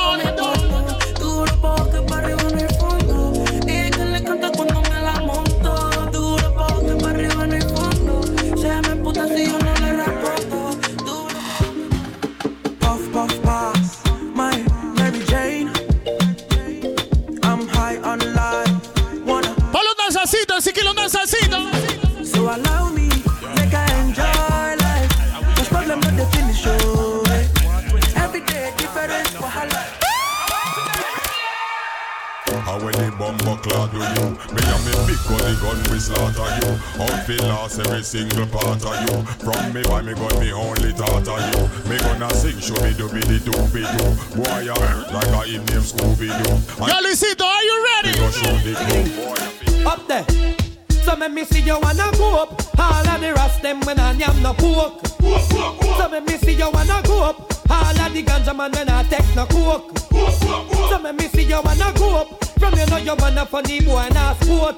[21.16, 22.26] así que un danzacito.
[22.26, 23.10] So allow me,
[23.56, 25.56] make I enjoy life.
[25.56, 27.24] Cause problem not the finish, oh.
[27.28, 28.24] eh.
[28.24, 29.88] Every day different, wahala.
[32.52, 36.00] And when the bumper clad do you Me and me big gun, the gun we
[36.00, 36.72] slaughter you
[37.04, 40.92] Out fi lost every single part of you From me buy me gun, me only
[40.92, 44.06] thought of you Me gonna sing, show me do be the do be do
[44.36, 48.12] Boy, I hurt like a him name Scooby-Doo Yo, Luisito, are you ready?
[48.12, 50.61] Me go show the club, boy Up there.
[51.12, 52.80] So make me see you wanna go up.
[52.80, 55.06] All of the rest them when I am no pork.
[55.98, 57.54] So make me see you wanna go up.
[57.70, 60.00] All of the ganja man when I take no coke.
[60.90, 62.46] So make me see you wanna go up.
[62.58, 64.78] From you know you wanna funny boy and sport.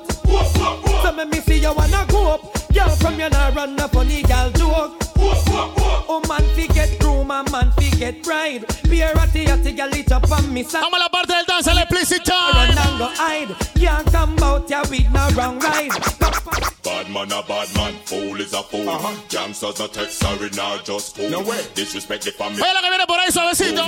[1.03, 2.41] So make me see you wanna go up.
[2.73, 5.12] Girl from you nah run a funny girl joke.
[6.07, 8.65] Oh man fi get groom and man fi get bride.
[8.89, 10.81] Be a ratty ratty girl it up on me side.
[10.81, 12.53] Vamos a la parte del dance, el explicit time.
[12.53, 13.55] Run and go hide.
[13.79, 16.72] Can't come out ya with no wrong ride.
[16.83, 18.89] Bad man a bad man, fool is a fool.
[18.89, 19.15] Uh-huh.
[19.29, 21.61] Gangsters a text sorry now just fool no way.
[21.75, 22.61] Disrespect the family.
[22.61, 23.83] Oye, lo que viene por ahí, suavecito.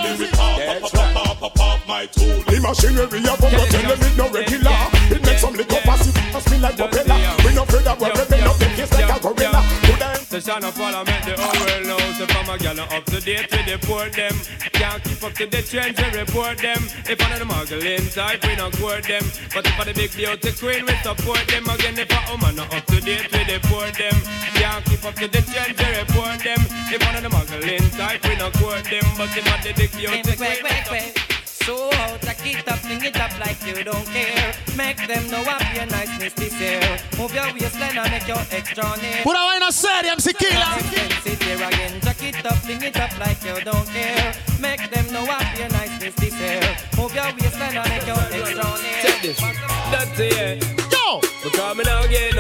[1.88, 2.44] my tool.
[2.44, 4.78] The machinery of a tell them it no regular.
[5.12, 7.36] It makes some little fussy spin like propeller.
[7.46, 9.62] We no afraid of what rebel up the case like a gorilla.
[9.86, 10.20] Put them?
[10.30, 12.20] The Shana Parliament, the whole world knows.
[12.20, 14.36] If I'm a gal up to date, we deport them.
[14.74, 16.82] Can't keep up to the trends, we report them.
[17.08, 19.24] If I'm the muggling type, we not court them.
[19.54, 21.64] But if I'm the big beauty queen, we support them.
[21.70, 24.16] Again, if a woman not up to date, we deport them
[24.56, 26.62] Can't keep up to the trends, we report them
[26.92, 30.22] If I'm the muggling type, we not court them But if I'm the big beauty
[30.22, 34.54] queen, we support So out, take it up, fling it up like you don't care.
[34.78, 36.80] Make them know I'm your niceness this year.
[37.18, 39.24] Move your waistline and make your extra near.
[39.24, 40.78] Pura vaina seria, MC Killa.
[41.24, 44.36] Sit here again, jack it up, fling it up like you don't care.
[44.62, 46.62] Make them know I'm your niceness this year.
[46.98, 49.02] Move your waistline and make your extra near.
[49.02, 49.40] Check this,
[49.90, 51.20] that's it Yo!
[51.44, 52.35] Because me now get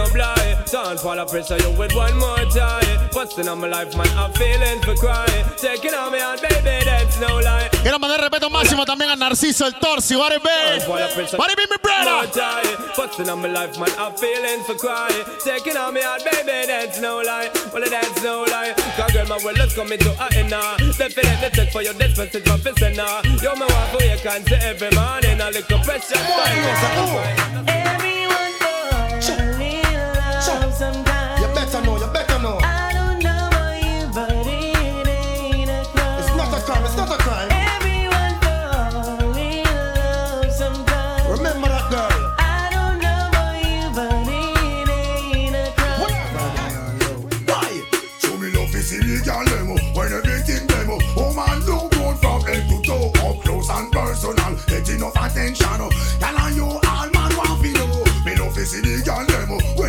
[0.96, 3.96] no blind Don't fall a pressure you with one more time Busting on my life
[3.98, 5.46] man, I'm feeling for crying.
[5.58, 7.70] Taking on me out baby, that's no lie.
[7.82, 10.16] Quiero mandar respeto máximo también a Narciso el Torsi.
[10.16, 10.50] What it be?
[10.88, 11.02] What
[11.52, 12.32] it be, mi More brother?
[12.32, 15.24] time Busting on my life man, I'm feeling for crying.
[15.44, 17.50] Taking on me out baby, that's no lie.
[17.74, 18.74] Well that's no lie.
[18.98, 20.78] Cause girl my world is coming to a end now.
[20.78, 23.22] Definitely check for your despacito professor now.
[23.42, 25.42] Yo me want for you can say every morning.
[25.42, 26.16] A little pressure
[27.68, 28.45] Everyone
[58.66, 59.85] see the girl them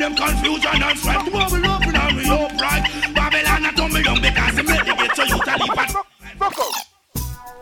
[0.00, 1.24] them confusion and strife.
[1.26, 2.84] To all we love it and we upright.
[3.14, 5.92] Babylon a tumble down because they make the gate so you to leave at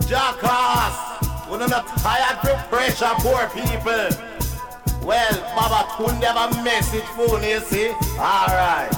[0.08, 4.08] Jackass, we're not tired to pressure poor people.
[5.04, 7.90] Well, Baba couldn't have a message for you see.
[8.16, 8.92] Alright.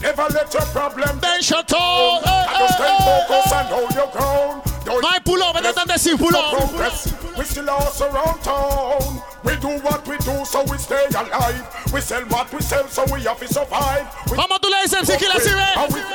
[0.00, 2.26] Never let your problem Then shut up.
[2.26, 4.62] And just stay focused and hold your ground.
[4.84, 7.36] Don't No hay pull up, no tan decir pull up.
[7.36, 9.22] We still also around town.
[9.46, 11.62] We do what we do so we stay alive.
[11.94, 14.04] We sell what we sell so we have to survive.
[14.28, 15.64] We Vamos, tú le dices, si que la sirve.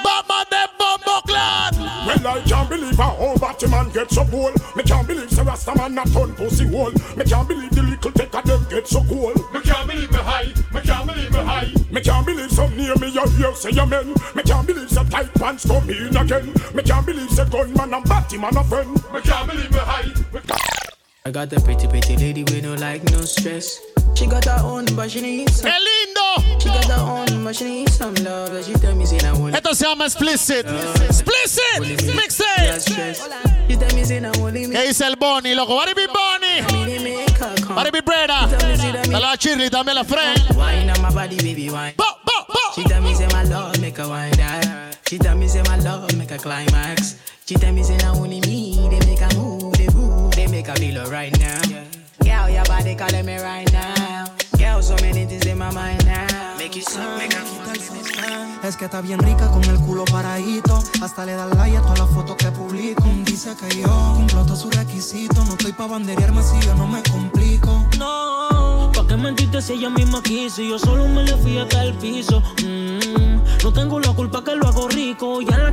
[0.04, 1.74] Batman de Bombo Clan.
[2.06, 4.52] Well, I can't believe a whole Batman get so cool.
[4.76, 6.92] Me can't believe the Rasta man not turn pussy hole.
[7.16, 9.34] Me can't believe the little take of them get so cool.
[9.54, 10.52] Me can't believe me high.
[10.74, 11.74] Me can't believe me high.
[11.90, 14.14] Me can't believe some near me you hear say amen.
[14.36, 16.54] Me can't believe some tight pants come in again.
[16.74, 18.94] Me can't believe say gunman and Batman a friend.
[19.14, 21.01] Me can't believe me high.
[21.24, 23.80] I got a pretty, pretty lady with no like, no stress.
[24.16, 25.70] She got her own, but she needs some.
[25.70, 26.60] ¡Qué lindo!
[26.60, 28.50] She got her own, but she needs some love.
[28.50, 30.66] But she tell me, say, I want Esto se llama Explicit.
[31.06, 31.80] Explicit.
[32.16, 33.20] Mixtape.
[33.70, 34.66] She tell me, say, I want me.
[34.68, 35.76] ¿Qué dice el Bonnie, loco?
[35.76, 36.64] What it be Bonnie?
[37.76, 38.48] What it be Breda?
[39.08, 40.40] Dale a Shirley, también la friend.
[40.56, 41.94] Wine on my body, baby, wine.
[42.74, 44.98] She tell me, say, my love, make her wine that.
[45.08, 47.20] She tell me, say, my love, make her climax.
[47.46, 49.61] She tell me, say, now only me, they make her move,
[50.76, 51.62] feel alright now.
[52.24, 54.26] Girl, your body calling me right now.
[54.58, 56.56] Girl, so many things in my mind now.
[56.58, 57.62] Make you suck, make her
[58.64, 60.84] Es que está bien rica con el culo paradito.
[61.02, 63.04] Hasta le da like a todas las fotos que publico.
[63.26, 65.46] Dice que yo cumplo todos sus requisitos.
[65.48, 67.84] No estoy pa' banderearme si yo no me complico.
[67.98, 70.62] No, ¿pa' qué mentirte si ella misma quiso?
[70.62, 72.44] Y yo solo me le fui hasta el piso.
[72.64, 75.42] Mm, no tengo la culpa que lo hago rico.
[75.42, 75.71] Ya en la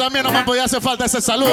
[0.00, 0.24] también.
[0.24, 1.50] No me podía hacer falta ese saludo.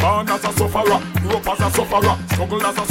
[0.00, 1.00] A a struggle
[2.62, 2.86] a as a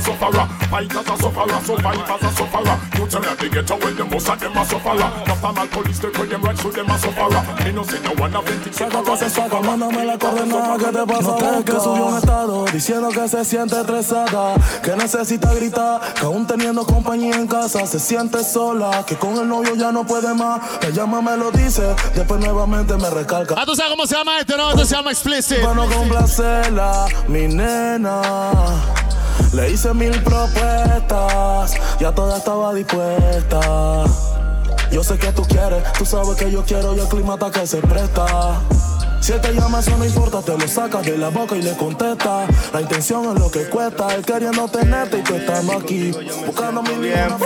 [0.00, 2.95] sufferer, fight as a sufferer, survive as a sufferer.
[3.06, 5.00] You tell me they get away, the most of them a sufferer.
[5.00, 7.64] After my police take with them right through them a sufferer.
[7.64, 10.76] Me no see no one of them think Saca que se saca, mándame la coordenada
[10.76, 16.00] que te pasa que subió un estado diciendo que se siente estresada, que necesita gritar,
[16.14, 20.04] que aún teniendo compañía en casa se siente sola, que con el novio ya no
[20.04, 20.60] puede más.
[20.82, 23.54] Me llama, me lo dice, después nuevamente me recalca.
[23.56, 24.56] Ah, ¿tú sabes cómo se llama este?
[24.56, 25.60] No, esto se llama Explicit.
[25.60, 28.20] Para no complacerla, mi nena.
[29.52, 34.04] Le hice mil propuestas, ya toda estaba dispuesta.
[34.90, 37.66] Yo sé que tú quieres, tú sabes que yo quiero y el clima está que
[37.66, 38.60] se presta.
[39.20, 41.76] Si él te llama, eso no importa, te lo sacas de la boca y le
[41.76, 42.46] contesta.
[42.72, 46.12] La intención es lo que cuesta, él queriendo tenerte y tú estando aquí,
[46.46, 47.36] buscando mi vida.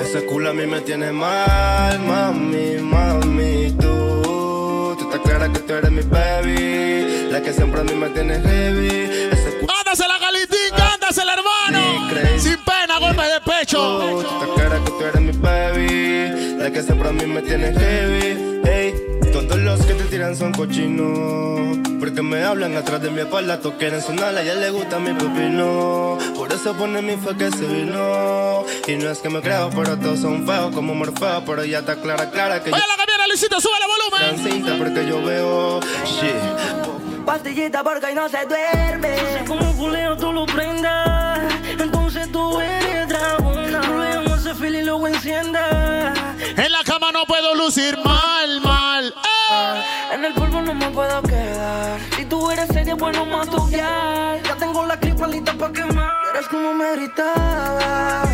[0.00, 4.94] Ese culo a mí me tiene mal, mami, mami, tú.
[4.96, 8.40] Tú estás clara que tú eres mi baby, la que siempre a mí me tiene
[8.40, 9.10] heavy.
[9.32, 10.76] Ese culo Ándasela, Galitín,
[11.06, 12.38] ándasela, hermano.
[12.38, 13.98] Sin pena, golpe de pecho.
[14.00, 17.72] tú estás clara que tú eres mi baby, la que siempre a mí me tiene
[17.72, 18.60] heavy.
[18.64, 18.94] Hey,
[19.32, 21.78] todos los que te tiran son cochinos.
[22.00, 25.12] Porque me hablan atrás de mi espalda, todos quieren sonar, a ella le gusta mi
[25.12, 26.18] pepino.
[26.36, 28.64] Por eso pone mi fe que se vino.
[28.86, 31.44] Y no es que me creo, pero todos son feos como Morfeo.
[31.44, 34.52] Pero ya está clara, clara que yo Oye, la cambiara, Luisito, sube el volumen.
[34.52, 36.95] cinta porque yo veo shit.
[37.26, 39.16] Pastillita porque no se duerme.
[39.48, 41.40] Como culeo tú lo prendas,
[41.76, 43.80] entonces tú eres dragona.
[43.82, 46.14] Luego ese fil y luego encienda.
[46.38, 49.06] En la cama no puedo lucir mal, mal.
[49.08, 50.14] ¡Eh!
[50.14, 51.98] En el polvo no me puedo quedar.
[52.16, 54.40] Si tú eres seria, bueno, más tu guiar.
[54.44, 56.12] Ya tengo la clipa lista pa' quemar.
[56.32, 58.28] Eres como me gritabas.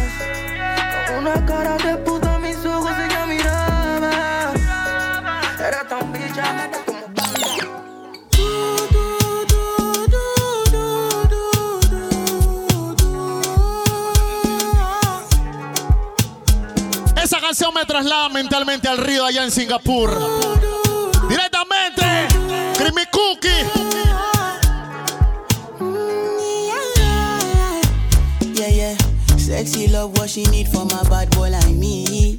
[1.08, 1.96] Con una cara de
[17.82, 20.10] me traslada mentalmente al río allá en Singapur.
[21.28, 22.28] Directamente,
[22.76, 23.48] Creamy Cookie.
[28.54, 28.96] Yeah, yeah.
[29.36, 32.38] Sexy love, what she need from a bad boy like me.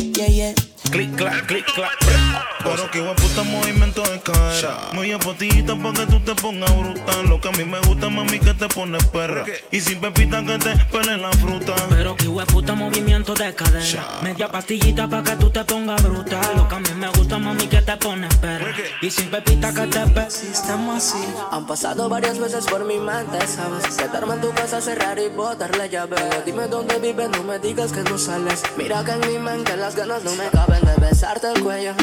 [0.00, 0.54] Yeah, yeah.
[0.90, 2.23] Clic, clac, clic, clac.
[2.64, 4.78] Pero que puta movimiento de cadera.
[4.92, 7.22] Muy apotita pa' que tú te pongas bruta.
[7.28, 9.44] Lo que a mí me gusta, mami, que te pones perra.
[9.70, 11.74] Y sin pepita que te pele la fruta.
[11.90, 14.08] Pero que puta movimiento de cadera.
[14.22, 16.40] Media pastillita pa' que tú te pongas bruta.
[16.56, 18.74] Lo que a mí me gusta, mami, que te pones perra.
[19.02, 20.26] Y sin pepita que te pele.
[20.26, 21.24] Estamos así.
[21.52, 23.96] Han pasado varias veces por mi mente, ¿sabes?
[23.96, 26.16] Quedarme en tu casa, cerrar y botarle llave.
[26.46, 28.62] Dime dónde vives, no me digas que no sales.
[28.78, 31.94] Mira que en mi mente las ganas no me caben de besarte el cuello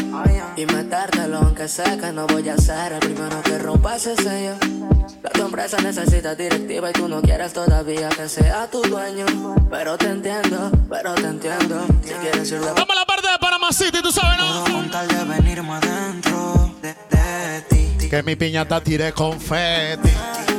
[0.56, 4.56] y metértelo, aunque sé que no voy a ser el primero que rompa ese sello.
[5.24, 9.26] La tu empresa necesita directiva y tú no quieres todavía que sea tu dueño.
[9.70, 11.86] Pero te entiendo, pero te entiendo.
[12.04, 14.64] Si quieres ir de Vamos a la parte de Panama City, tú sabes, ¿no?
[14.64, 18.10] Con tal de venirme adentro de, de ti.
[18.10, 20.10] Que mi piñata tire confeti.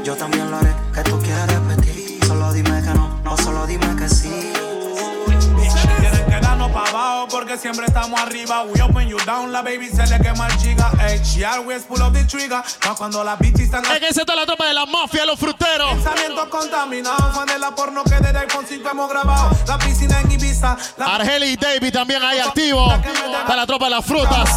[0.04, 1.61] Yo también lo haré, que tú quieres
[7.32, 8.62] porque siempre estamos arriba.
[8.64, 10.90] We open you down, la baby se le quema el chiga.
[11.00, 12.62] Hey, she always pull up the trigger.
[12.80, 15.94] Pa' cuando la bitch están En ese está la tropa de la mafia, los fruteros.
[15.94, 19.50] Pensamientos contaminados, fan de la porno que desde iPhone 5 hemos grabado.
[19.66, 20.76] La piscina en Ibiza.
[20.98, 22.92] La Argeli y David también ahí activo.
[22.92, 24.50] Está la tropa de las frutas.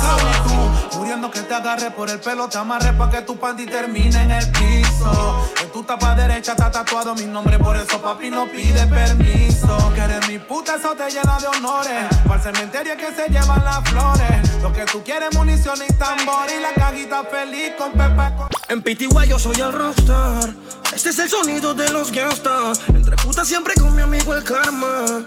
[0.95, 4.31] Muriendo que te agarre por el pelo, te amarre pa' que tu panty termine en
[4.31, 5.49] el piso.
[5.61, 9.93] En tu tapa derecha está tatuado mi nombre, por eso papi no pide permiso.
[9.93, 12.05] Que eres mi puta, eso te llena de honores.
[12.27, 14.61] Para el cementerio que se llevan las flores.
[14.61, 16.47] Lo que tú quieres, munición y tambor.
[16.55, 18.49] Y la cajita feliz con pepa.
[18.69, 20.49] En PTY yo soy el rockstar.
[20.93, 22.81] Este es el sonido de los gangsters.
[22.89, 25.25] Entre putas siempre con mi amigo el karma.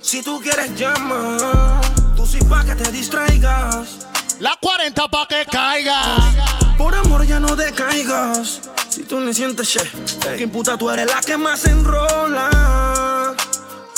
[0.00, 1.80] Si tú quieres llama,
[2.16, 4.06] tú sí pa' que te distraigas.
[4.40, 6.02] La 40 pa' que caiga.
[6.76, 8.60] Por amor ya no decaigas.
[8.88, 13.34] Si tú me sientes che, que puta tú eres la que más enrola.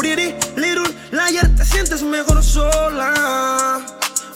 [0.06, 3.80] Pretty little liar, te sientes mejor sola.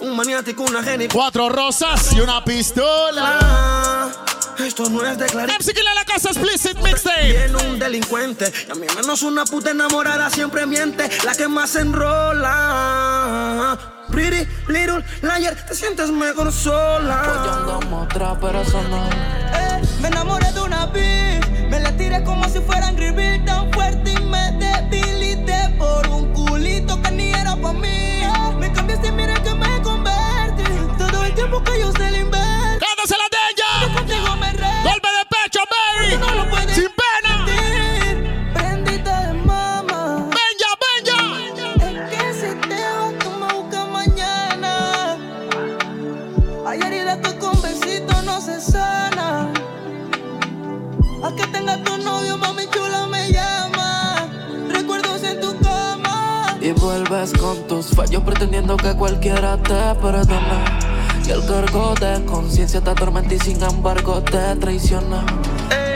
[0.01, 1.07] Un maniático, una geni.
[1.07, 4.11] Cuatro rosas y una pistola.
[4.59, 5.61] Esto no es declarar.
[5.61, 7.23] MC Killa la casa explicit mixtape.
[7.23, 8.53] Viene un delincuente.
[8.67, 11.09] Y a mí menos una puta enamorada siempre miente.
[11.25, 13.79] La que más enrola.
[14.11, 17.21] Pretty little liar, te sientes mejor sola.
[17.21, 19.09] Apoyando otra, pero eso no.
[19.09, 20.60] Eh, me enamoré de
[57.11, 60.79] con tus fallos pretendiendo que cualquiera te perdona.
[61.27, 65.27] Y el cargo de conciencia te atormenta y sin embargo te traiciona.
[65.73, 65.90] Ey,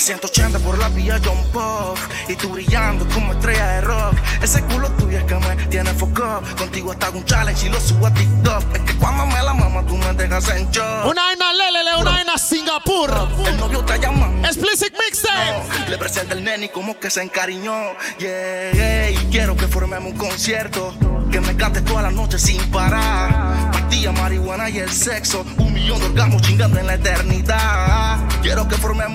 [0.00, 1.98] a 180 por la vía John Pop
[2.28, 4.14] Y tú brillando como estrella de rock.
[4.42, 8.06] Ese culo tuyo es que me tiene foco Contigo hasta un challenge y lo subo
[8.06, 8.64] a TikTok.
[8.74, 11.04] Es que cuando me la mama tú me dejas en shock.
[11.04, 13.10] Una vaina Lelele, una vaina Singapur.
[13.46, 15.90] El novio está llamando Explicit mixtape.
[15.90, 17.74] Le presenta el nene y como que se encariñó.
[18.18, 20.94] Yeah, yeah, y quiero que formemos un concierto.
[21.30, 23.70] Que me cantes toda la noche sin parar.
[23.70, 25.44] Pastilla, marihuana y el sexo.
[25.58, 27.79] Un millón de orgasmos chingando en la eternidad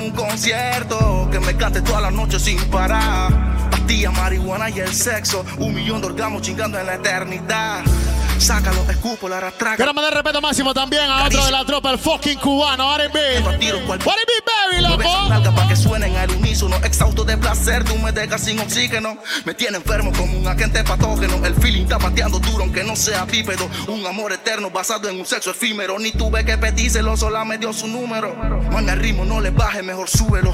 [0.05, 3.69] un concierto Que me cantes toda la noche sin parar.
[3.71, 7.83] Pastilla, marihuana y el sexo Un millón de orgasmos chingando en la eternidad
[8.37, 11.97] Sácalo, escupo, la rastraca Quiero mandar respeto máximo también a otro de la tropa, el
[11.97, 13.37] fucking cubano, R&B.
[13.37, 14.01] R&B,
[14.45, 15.53] baby, loco.
[15.55, 19.17] para que suenen al unísono, exhausto de placer, tú me dejas sin oxígeno.
[19.45, 21.43] Me tiene enfermo como un agente patógeno.
[21.45, 23.69] El feeling está pateando duro, aunque no sea bípedo.
[23.87, 25.97] Un amor eterno basado en un sexo efímero.
[25.97, 28.35] Ni tuve que pedírselo, sola me dio su número.
[28.71, 30.53] Man, el ritmo no le baje, mejor súbelo.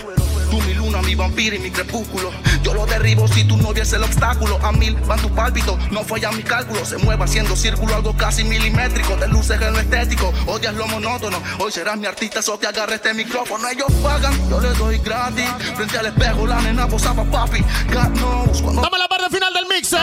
[0.49, 2.31] Tú mi mi vampiro y mi crepúsculo.
[2.63, 4.59] Yo lo derribo si tú no vies el obstáculo.
[4.63, 6.85] A mil van tus pálpitos, no falla mi cálculo.
[6.85, 9.15] Se mueve haciendo círculo, algo casi milimétrico.
[9.15, 11.41] De luces en lo estético, odias lo monótono.
[11.59, 13.67] Hoy serás mi artista, so te agarre este micrófono.
[13.67, 15.49] Ellos pagan, yo les doy gratis.
[15.75, 17.59] Frente al espejo, la nena posaba papi.
[17.91, 19.97] God knows cuando Dame la parte final del mix, eh.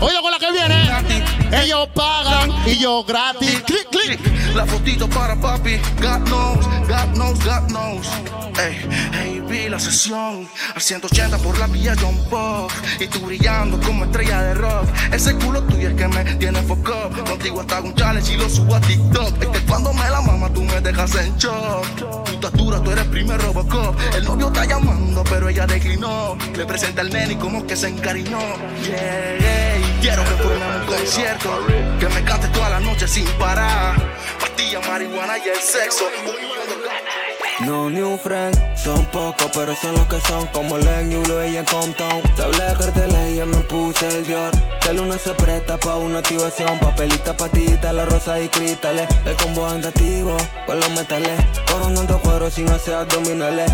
[0.00, 1.62] Oye con la que viene.
[1.62, 3.62] Ellos pagan y yo gratis.
[3.62, 4.54] Clic, clic.
[4.54, 5.76] La fotito para papi.
[6.00, 8.06] God knows, God knows, God knows.
[8.58, 8.78] Ey,
[9.12, 12.72] hey, vi la Al 180 por la vía John Pop.
[12.98, 14.88] Y tú brillando como estrella de rock.
[15.12, 17.08] Ese culo tuyo es que me tiene foco.
[17.24, 19.42] Contigo hasta un challenge y lo subo a TikTok.
[19.42, 21.86] Es que cuando me la mama tú me dejas en shock.
[22.24, 23.96] Tu estatura, tú eres primer Robocop.
[24.16, 26.36] El novio está llamando, pero ella declinó.
[26.56, 28.40] Le presenta al nene y como que se encariñó.
[28.82, 30.00] Yeah, yeah.
[30.00, 31.66] Quiero que formemos un concierto,
[32.00, 33.94] que me cante toda la noche sin parar.
[34.40, 36.06] Pastilla, marihuana y el sexo.
[37.66, 41.16] No new friend, son pocos pero son los que son Como Len y
[41.50, 42.22] y en Compton.
[42.36, 44.52] Te hablé de carteles y ya me puse el Dior.
[44.80, 46.78] Que luna se presta pa' una activación.
[46.78, 49.08] Papelita, patita, la rosa y cristales.
[49.24, 51.40] El combo andativo con los metales.
[51.68, 53.68] Coronando cuero sin hacer abdominales.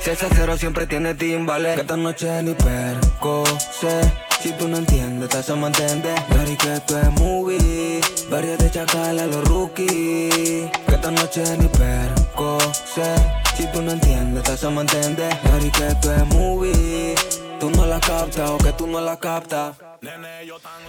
[0.00, 1.74] Si ese cero siempre tiene timbales.
[1.74, 3.44] Que esta noche ni perco
[3.78, 6.14] sé si tú no entiendes, te se mantente.
[6.28, 8.00] Dari que esto es movie.
[8.28, 10.70] Varios de chacal a los rookies.
[10.86, 12.58] Que esta noche ni perco
[12.94, 13.14] sé.
[13.56, 15.26] Si tú no entiendes, te se mantente.
[15.44, 17.14] Dari que esto es movie.
[17.58, 19.76] Tú no la captas o que tú no la captas.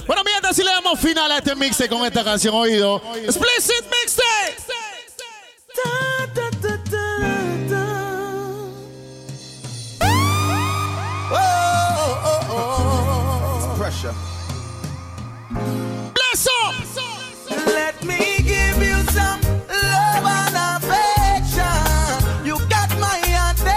[0.06, 3.02] Bueno, mira, si le damos final a este mixtape con esta canción oído.
[3.16, 4.65] Explicit Mixtape.
[14.06, 14.14] Pressure.
[16.14, 16.74] Bless up.
[17.68, 22.46] Let me give you some love and affection.
[22.46, 23.18] You got my
[23.50, 23.72] attention.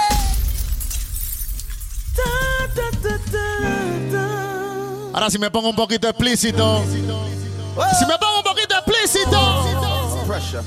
[5.15, 6.83] Ahora si me pongo un poquito explícito.
[6.85, 7.01] Si
[8.07, 10.25] me pongo un poquito explícito.
[10.27, 10.63] Pressure.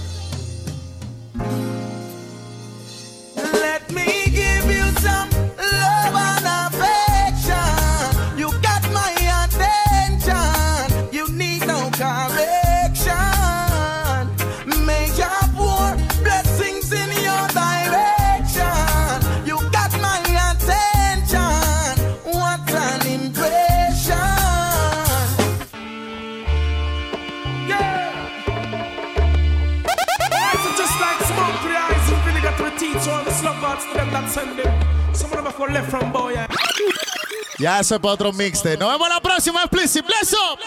[37.60, 38.78] Ya eso es para otro mixtape.
[38.78, 40.06] Nos vemos la próxima, Explicit.
[40.06, 40.60] Bless up.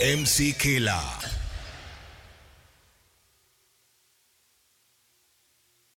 [0.00, 1.21] MC Killa.